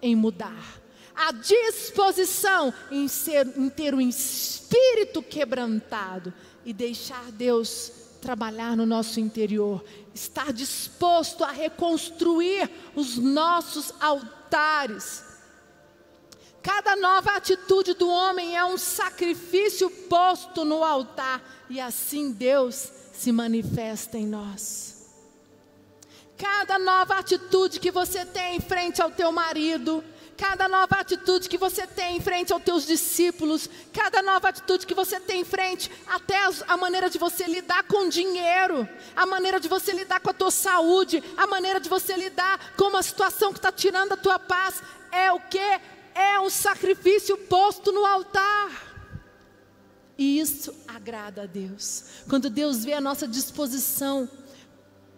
em 0.05 0.14
mudar, 0.14 0.83
a 1.17 1.33
disposição 1.33 2.73
em, 2.90 3.09
ser, 3.09 3.47
em 3.57 3.71
ter 3.71 3.95
um 3.95 4.01
espírito 4.01 5.23
quebrantado 5.23 6.33
e 6.62 6.75
deixar 6.75 7.33
Deus 7.33 7.90
trabalhar 8.21 8.77
no 8.77 8.85
nosso 8.85 9.19
interior, 9.19 9.83
estar 10.14 10.53
disposto 10.53 11.43
a 11.43 11.51
reconstruir 11.51 12.71
os 12.95 13.17
nossos 13.17 13.93
altares. 13.99 15.25
Cada 16.62 16.97
nova 16.97 17.37
atitude 17.37 17.95
do 17.95 18.09
homem 18.09 18.57
é 18.57 18.64
um 18.64 18.77
sacrifício 18.77 19.88
posto 19.88 20.64
no 20.67 20.85
altar, 20.85 21.43
e 21.71 21.81
assim 21.81 22.31
Deus 22.31 22.90
se 23.12 23.33
manifesta 23.33 24.19
em 24.19 24.27
nós. 24.27 24.93
Cada 26.37 26.79
nova 26.79 27.18
atitude 27.18 27.79
que 27.79 27.90
você 27.90 28.25
tem 28.25 28.57
em 28.57 28.61
frente 28.61 29.01
ao 29.01 29.11
teu 29.11 29.31
marido, 29.31 30.03
cada 30.37 30.68
nova 30.68 30.97
atitude 30.97 31.49
que 31.49 31.57
você 31.57 31.87
tem 31.87 32.16
em 32.16 32.20
frente 32.20 32.53
aos 32.53 32.62
teus 32.62 32.87
discípulos, 32.87 33.70
cada 33.92 34.20
nova 34.20 34.49
atitude 34.49 34.87
que 34.87 34.94
você 34.94 35.20
tem 35.20 35.42
em 35.42 35.44
frente, 35.44 35.90
até 36.07 36.37
a 36.66 36.77
maneira 36.77 37.09
de 37.09 37.18
você 37.18 37.44
lidar 37.44 37.85
com 37.85 38.09
dinheiro, 38.09 38.88
a 39.14 39.25
maneira 39.27 39.61
de 39.61 39.68
você 39.68 39.92
lidar 39.92 40.20
com 40.20 40.31
a 40.31 40.35
tua 40.35 40.51
saúde, 40.51 41.23
a 41.37 41.47
maneira 41.47 41.79
de 41.79 41.88
você 41.88 42.16
lidar 42.16 42.75
com 42.77 42.88
uma 42.88 43.03
situação 43.03 43.53
que 43.53 43.59
está 43.59 43.70
tirando 43.70 44.12
a 44.12 44.16
tua 44.16 44.38
paz, 44.38 44.83
é 45.12 45.33
o 45.33 45.38
que? 45.38 45.81
É 46.14 46.38
um 46.40 46.51
sacrifício 46.51 47.37
posto 47.37 47.92
no 47.92 48.05
altar. 48.05 48.94
E 50.16 50.38
isso 50.38 50.75
agrada 50.87 51.42
a 51.42 51.47
Deus. 51.47 52.05
Quando 52.29 52.49
Deus 52.49 52.85
vê 52.85 52.92
a 52.92 53.01
nossa 53.01 53.27
disposição, 53.27 54.29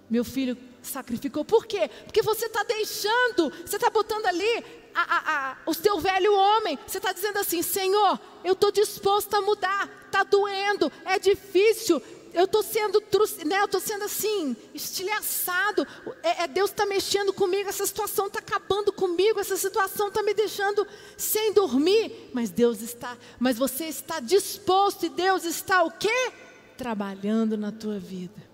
meu 0.08 0.24
filho, 0.24 0.56
sacrificou. 0.88 1.44
Por 1.44 1.66
quê? 1.66 1.90
Porque 2.04 2.22
você 2.22 2.46
está 2.46 2.62
deixando, 2.62 3.52
você 3.64 3.76
está 3.76 3.90
botando 3.90 4.26
ali 4.26 4.64
a, 4.94 5.02
a, 5.02 5.50
a, 5.50 5.56
o 5.66 5.74
seu 5.74 6.00
velho 6.00 6.34
homem. 6.34 6.78
Você 6.86 6.98
está 6.98 7.12
dizendo 7.12 7.38
assim: 7.38 7.62
Senhor, 7.62 8.18
eu 8.42 8.54
estou 8.54 8.72
disposto 8.72 9.34
a 9.34 9.42
mudar. 9.42 10.04
Está 10.06 10.22
doendo, 10.22 10.90
é 11.04 11.18
difícil. 11.18 12.02
Eu 12.32 12.44
estou 12.44 12.62
sendo, 12.62 13.02
né, 13.46 13.64
eu 13.72 13.80
sendo 13.80 14.04
assim, 14.04 14.54
estilhaçado. 14.74 15.86
É, 16.22 16.42
é 16.42 16.46
Deus 16.46 16.68
está 16.68 16.84
mexendo 16.84 17.32
comigo. 17.32 17.66
Essa 17.66 17.86
situação 17.86 18.26
está 18.26 18.40
acabando 18.40 18.92
comigo. 18.92 19.40
Essa 19.40 19.56
situação 19.56 20.08
está 20.08 20.22
me 20.22 20.34
deixando 20.34 20.86
sem 21.16 21.54
dormir. 21.54 22.30
Mas 22.34 22.50
Deus 22.50 22.82
está, 22.82 23.16
mas 23.38 23.56
você 23.56 23.86
está 23.86 24.20
disposto 24.20 25.06
e 25.06 25.08
Deus 25.08 25.44
está 25.44 25.82
o 25.82 25.90
quê? 25.90 26.32
Trabalhando 26.76 27.56
na 27.56 27.72
tua 27.72 27.98
vida. 27.98 28.45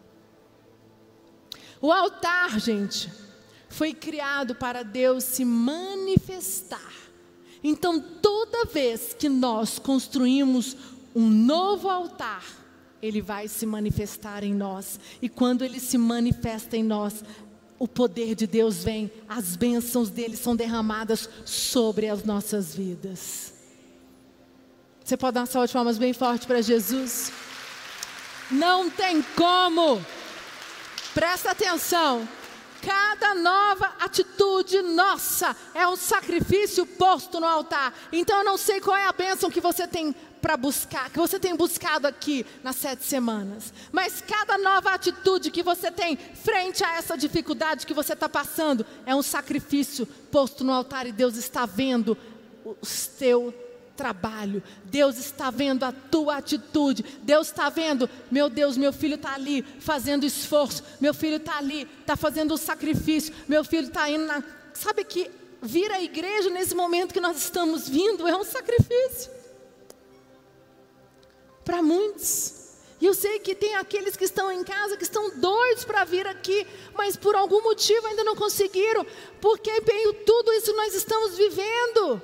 O 1.82 1.90
altar, 1.90 2.60
gente, 2.60 3.10
foi 3.68 3.92
criado 3.92 4.54
para 4.54 4.84
Deus 4.84 5.24
se 5.24 5.44
manifestar. 5.44 6.92
Então, 7.62 8.00
toda 8.00 8.64
vez 8.66 9.12
que 9.18 9.28
nós 9.28 9.80
construímos 9.80 10.76
um 11.12 11.28
novo 11.28 11.88
altar, 11.88 12.44
ele 13.02 13.20
vai 13.20 13.48
se 13.48 13.66
manifestar 13.66 14.44
em 14.44 14.54
nós. 14.54 15.00
E 15.20 15.28
quando 15.28 15.64
ele 15.64 15.80
se 15.80 15.98
manifesta 15.98 16.76
em 16.76 16.84
nós, 16.84 17.24
o 17.80 17.88
poder 17.88 18.36
de 18.36 18.46
Deus 18.46 18.84
vem, 18.84 19.10
as 19.28 19.56
bênçãos 19.56 20.08
dele 20.08 20.36
são 20.36 20.54
derramadas 20.54 21.28
sobre 21.44 22.08
as 22.08 22.22
nossas 22.22 22.76
vidas. 22.76 23.54
Você 25.04 25.16
pode 25.16 25.34
dar 25.34 25.40
uma 25.40 25.46
salva 25.46 25.66
de 25.66 25.72
palmas 25.72 25.98
bem 25.98 26.12
forte 26.12 26.46
para 26.46 26.62
Jesus? 26.62 27.32
Não 28.52 28.88
tem 28.88 29.20
como 29.34 30.00
Presta 31.14 31.50
atenção. 31.50 32.26
Cada 32.80 33.34
nova 33.34 33.94
atitude 34.00 34.82
nossa 34.82 35.54
é 35.72 35.86
um 35.86 35.94
sacrifício 35.94 36.84
posto 36.84 37.38
no 37.38 37.46
altar. 37.46 37.94
Então 38.10 38.38
eu 38.38 38.44
não 38.44 38.56
sei 38.56 38.80
qual 38.80 38.96
é 38.96 39.06
a 39.06 39.12
bênção 39.12 39.50
que 39.50 39.60
você 39.60 39.86
tem 39.86 40.12
para 40.40 40.56
buscar, 40.56 41.08
que 41.08 41.18
você 41.18 41.38
tem 41.38 41.54
buscado 41.54 42.08
aqui 42.08 42.44
nas 42.64 42.74
sete 42.74 43.04
semanas. 43.04 43.72
Mas 43.92 44.20
cada 44.20 44.58
nova 44.58 44.90
atitude 44.90 45.52
que 45.52 45.62
você 45.62 45.92
tem 45.92 46.16
frente 46.16 46.82
a 46.82 46.96
essa 46.96 47.16
dificuldade 47.16 47.86
que 47.86 47.94
você 47.94 48.14
está 48.14 48.28
passando 48.28 48.84
é 49.06 49.14
um 49.14 49.22
sacrifício 49.22 50.04
posto 50.32 50.64
no 50.64 50.72
altar 50.72 51.06
e 51.06 51.12
Deus 51.12 51.36
está 51.36 51.64
vendo 51.64 52.18
o 52.64 52.76
teu 53.16 53.54
trabalho. 53.96 54.62
Deus 54.84 55.18
está 55.18 55.50
vendo 55.50 55.84
a 55.84 55.92
tua 55.92 56.36
atitude. 56.36 57.04
Deus 57.22 57.48
está 57.48 57.68
vendo, 57.68 58.08
meu 58.30 58.48
Deus, 58.48 58.76
meu 58.76 58.92
filho 58.92 59.14
está 59.14 59.34
ali 59.34 59.62
fazendo 59.80 60.24
esforço. 60.24 60.82
Meu 61.00 61.14
filho 61.14 61.36
está 61.36 61.58
ali, 61.58 61.88
está 62.00 62.16
fazendo 62.16 62.54
o 62.54 62.58
sacrifício. 62.58 63.34
Meu 63.48 63.64
filho 63.64 63.88
está 63.88 64.08
indo 64.08 64.24
na. 64.24 64.42
Sabe 64.74 65.04
que 65.04 65.30
vir 65.62 65.90
à 65.92 66.02
igreja 66.02 66.50
nesse 66.50 66.74
momento 66.74 67.12
que 67.12 67.20
nós 67.20 67.36
estamos 67.36 67.88
vindo 67.88 68.26
é 68.26 68.36
um 68.36 68.44
sacrifício. 68.44 69.30
Para 71.64 71.82
muitos. 71.82 72.62
E 73.00 73.06
eu 73.06 73.14
sei 73.14 73.40
que 73.40 73.52
tem 73.52 73.74
aqueles 73.74 74.16
que 74.16 74.24
estão 74.24 74.50
em 74.52 74.62
casa 74.62 74.96
que 74.96 75.02
estão 75.02 75.30
doidos 75.36 75.84
para 75.84 76.04
vir 76.04 76.24
aqui, 76.24 76.64
mas 76.94 77.16
por 77.16 77.34
algum 77.34 77.60
motivo 77.60 78.06
ainda 78.06 78.22
não 78.22 78.36
conseguiram, 78.36 79.04
porque 79.40 79.80
bem, 79.80 80.14
tudo 80.24 80.52
isso 80.52 80.72
nós 80.72 80.94
estamos 80.94 81.36
vivendo. 81.36 82.22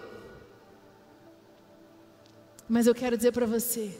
Mas 2.69 2.87
eu 2.87 2.95
quero 2.95 3.17
dizer 3.17 3.33
para 3.33 3.47
você, 3.47 3.95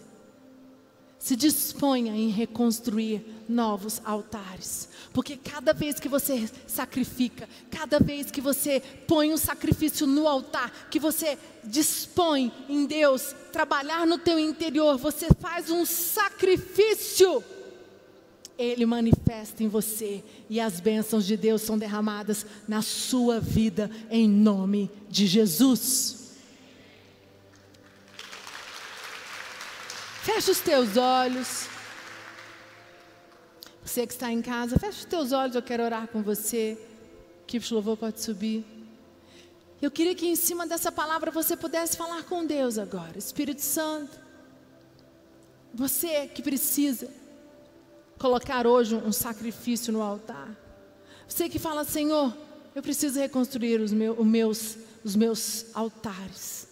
se 1.19 1.35
disponha 1.35 2.15
em 2.15 2.29
reconstruir 2.29 3.25
novos 3.49 4.01
altares. 4.05 4.89
Porque 5.13 5.37
cada 5.37 5.73
vez 5.73 5.99
que 5.99 6.09
você 6.09 6.49
sacrifica, 6.67 7.49
cada 7.71 7.99
vez 7.99 8.31
que 8.31 8.41
você 8.41 8.81
põe 9.07 9.33
um 9.33 9.37
sacrifício 9.37 10.07
no 10.07 10.29
altar, 10.29 10.89
que 10.91 11.01
você 11.01 11.37
dispõe 11.65 12.53
em 12.69 12.87
Deus 12.87 13.35
trabalhar 13.53 14.07
no 14.07 14.19
teu 14.19 14.39
interior, 14.39 14.97
você 14.97 15.29
faz 15.41 15.71
um 15.71 15.85
sacrifício. 15.85 17.43
Ele 18.57 18.87
manifesta 18.87 19.63
em 19.63 19.69
você 19.69 20.23
e 20.51 20.61
as 20.61 20.81
bênçãos 20.81 21.25
de 21.25 21.37
Deus 21.37 21.63
são 21.63 21.79
derramadas 21.79 22.45
na 22.67 22.83
sua 22.83 23.41
vida 23.41 23.91
em 24.11 24.29
nome 24.29 24.91
de 25.09 25.27
Jesus. 25.27 26.18
Fecha 30.29 30.51
os 30.53 30.61
teus 30.61 30.99
olhos. 30.99 31.67
Você 33.83 34.07
que 34.07 34.13
está 34.13 34.31
em 34.31 34.43
casa, 34.43 34.79
fecha 34.79 34.99
os 34.99 35.05
teus 35.07 35.33
olhos, 35.33 35.57
eu 35.57 35.63
quero 35.63 35.83
orar 35.83 36.07
com 36.07 36.23
você. 36.23 36.77
Que 37.47 37.57
o 37.57 37.63
louvor 37.71 37.97
pode 37.97 38.21
subir. 38.21 38.63
Eu 39.81 39.91
queria 39.91 40.15
que 40.15 40.27
em 40.29 40.37
cima 40.37 40.67
dessa 40.67 40.93
palavra 40.93 41.31
você 41.31 41.57
pudesse 41.57 41.97
falar 41.97 42.25
com 42.25 42.45
Deus 42.45 42.77
agora. 42.77 43.17
Espírito 43.17 43.63
Santo, 43.63 44.21
você 45.73 46.27
que 46.27 46.43
precisa 46.43 47.09
colocar 48.19 48.67
hoje 48.67 48.97
um 48.97 49.13
sacrifício 49.13 49.91
no 49.91 50.03
altar. 50.03 50.55
Você 51.27 51.49
que 51.49 51.59
fala, 51.59 51.85
Senhor, 51.85 52.37
eu 52.75 52.83
preciso 52.83 53.19
reconstruir 53.19 53.81
os 53.81 53.95
meus, 53.95 54.19
os 54.19 54.27
meus, 54.27 54.77
os 55.03 55.17
meus 55.17 55.67
altares. 55.75 56.68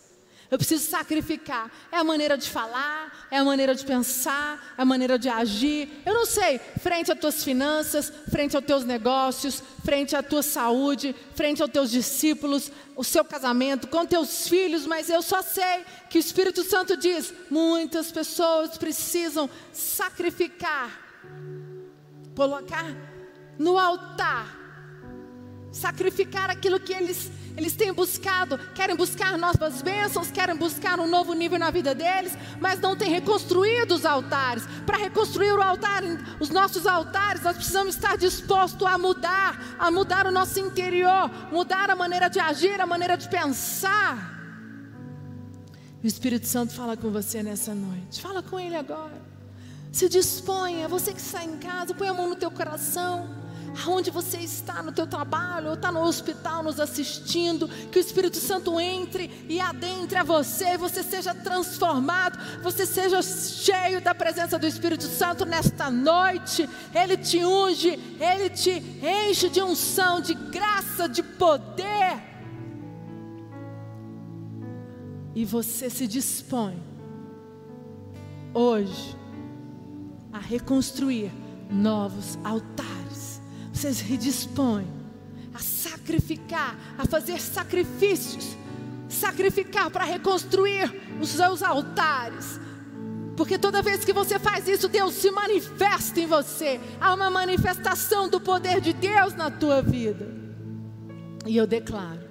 Eu 0.51 0.59
preciso 0.59 0.89
sacrificar. 0.89 1.71
É 1.91 1.97
a 1.97 2.05
maneira 2.05 2.39
de 2.39 2.49
falar, 2.49 3.27
é 3.31 3.39
a 3.39 3.45
maneira 3.45 3.75
de 3.75 3.85
pensar, 3.85 4.75
é 4.79 4.83
a 4.83 4.85
maneira 4.85 5.19
de 5.19 5.29
agir. 5.29 6.03
Eu 6.05 6.15
não 6.15 6.25
sei, 6.25 6.61
frente 6.81 7.11
às 7.11 7.19
tuas 7.19 7.43
finanças, 7.43 8.13
frente 8.31 8.55
aos 8.55 8.65
teus 8.65 8.85
negócios, 8.85 9.63
frente 9.85 10.15
à 10.15 10.23
tua 10.23 10.43
saúde, 10.43 11.15
frente 11.35 11.63
aos 11.63 11.71
teus 11.71 11.91
discípulos, 11.91 12.71
o 12.95 13.03
seu 13.03 13.25
casamento, 13.25 13.89
com 13.89 14.07
teus 14.07 14.49
filhos, 14.49 14.87
mas 14.87 15.11
eu 15.11 15.21
só 15.21 15.43
sei 15.43 15.85
que 16.09 16.19
o 16.19 16.21
Espírito 16.21 16.63
Santo 16.63 16.97
diz: 16.97 17.33
muitas 17.51 18.13
pessoas 18.13 18.79
precisam 18.79 19.51
sacrificar, 19.73 20.91
colocar 22.35 22.87
no 23.59 23.79
altar, 23.79 24.66
sacrificar 25.77 26.51
aquilo 26.51 26.81
que 26.81 26.93
eles 26.93 27.31
eles 27.57 27.75
têm 27.75 27.91
buscado, 27.91 28.59
querem 28.75 28.95
buscar 28.95 29.39
novas 29.39 29.81
bênçãos, 29.81 30.31
querem 30.31 30.55
buscar 30.55 31.01
um 31.01 31.09
novo 31.09 31.33
nível 31.33 31.59
na 31.59 31.71
vida 31.71 31.95
deles, 31.95 32.37
mas 32.61 32.79
não 32.79 32.95
têm 32.95 33.11
reconstruído 33.11 33.95
os 33.95 34.05
altares. 34.05 34.65
Para 34.85 34.99
reconstruir 34.99 35.53
o 35.53 35.63
altar, 35.63 36.03
os 36.39 36.51
nossos 36.51 36.87
altares, 36.87 37.43
nós 37.43 37.57
precisamos 37.57 37.95
estar 37.95 38.19
dispostos 38.19 38.87
a 38.87 38.99
mudar, 38.99 39.77
a 39.79 39.91
mudar 39.91 40.27
o 40.27 40.31
nosso 40.31 40.61
interior, 40.61 41.31
mudar 41.51 41.89
a 41.89 41.97
maneira 41.97 42.29
de 42.29 42.39
agir, 42.39 42.79
a 42.79 42.87
maneira 42.87 43.17
de 43.17 43.27
pensar. 43.27 44.35
O 46.05 46.07
Espírito 46.07 46.47
Santo 46.47 46.75
fala 46.75 46.95
com 46.95 47.11
você 47.11 47.43
nessa 47.43 47.75
noite. 47.75 48.21
Fala 48.21 48.43
com 48.43 48.61
Ele 48.61 48.77
agora. 48.77 49.19
Se 49.91 50.11
disponha, 50.11 50.89
você 50.89 51.11
que 51.11 51.21
está 51.21 51.43
em 51.43 51.57
casa, 51.57 51.95
põe 51.95 52.09
a 52.09 52.13
mão 52.13 52.29
no 52.29 52.37
teu 52.37 52.51
coração 52.51 53.46
aonde 53.85 54.11
você 54.11 54.39
está 54.39 54.83
no 54.83 54.93
teu 54.93 55.07
trabalho, 55.07 55.69
ou 55.69 55.75
está 55.75 55.93
no 55.93 56.01
hospital 56.01 56.63
nos 56.63 56.81
assistindo, 56.81 57.69
que 57.91 57.99
o 57.99 58.01
Espírito 58.01 58.39
Santo 58.39 58.81
entre 58.81 59.31
e 59.49 59.61
adentre 59.61 60.19
a 60.19 60.23
você, 60.23 60.75
e 60.75 60.77
você 60.77 61.03
seja 61.03 61.35
transformado, 61.35 62.39
você 62.63 62.87
seja 62.87 63.21
cheio 63.23 64.01
da 64.01 64.15
presença 64.15 64.59
do 64.59 64.67
Espírito 64.67 65.05
Santo 65.05 65.45
nesta 65.45 65.91
noite. 65.91 66.69
Ele 66.95 67.17
te 67.17 67.45
unge, 67.45 67.99
ele 68.21 68.51
te 68.51 68.83
enche 69.03 69.49
de 69.49 69.63
unção, 69.63 70.21
de 70.21 70.35
graça, 70.35 71.09
de 71.09 71.23
poder. 71.23 72.23
E 75.35 75.45
você 75.45 75.91
se 75.91 76.07
dispõe 76.07 76.83
hoje 78.55 79.15
a 80.33 80.39
reconstruir 80.39 81.31
novos 81.71 82.39
altares 82.43 82.96
você 83.77 83.93
se 83.93 84.17
dispõe 84.17 84.87
a 85.53 85.59
sacrificar, 85.59 86.77
a 86.97 87.07
fazer 87.07 87.39
sacrifícios, 87.39 88.57
sacrificar 89.09 89.91
para 89.91 90.05
reconstruir 90.05 90.91
os 91.21 91.29
seus 91.29 91.63
altares. 91.63 92.59
Porque 93.37 93.59
toda 93.59 93.83
vez 93.83 94.03
que 94.03 94.15
você 94.15 94.39
faz 94.39 94.67
isso, 94.67 94.89
Deus 94.89 95.15
se 95.15 95.31
manifesta 95.31 96.19
em 96.19 96.27
você. 96.27 96.81
Há 96.99 97.13
uma 97.13 97.29
manifestação 97.29 98.31
do 98.31 98.41
poder 98.41 98.81
de 98.81 98.95
Deus 98.95 99.35
na 99.35 99.51
tua 99.51 99.83
vida. 99.83 100.35
E 101.45 101.55
eu 101.55 101.67
declaro 101.67 102.25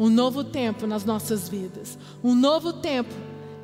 um 0.00 0.08
novo 0.08 0.42
tempo 0.42 0.84
nas 0.84 1.04
nossas 1.04 1.48
vidas, 1.48 1.96
um 2.22 2.34
novo 2.34 2.72
tempo 2.72 3.14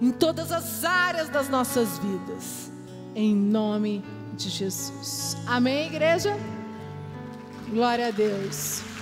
em 0.00 0.12
todas 0.12 0.52
as 0.52 0.84
áreas 0.84 1.28
das 1.28 1.48
nossas 1.48 1.98
vidas. 1.98 2.70
Em 3.14 3.34
nome 3.34 4.04
de 4.36 4.48
Jesus. 4.48 5.36
Amém, 5.46 5.86
igreja? 5.86 6.36
Glória 7.68 8.09
a 8.09 8.11
Deus. 8.11 8.93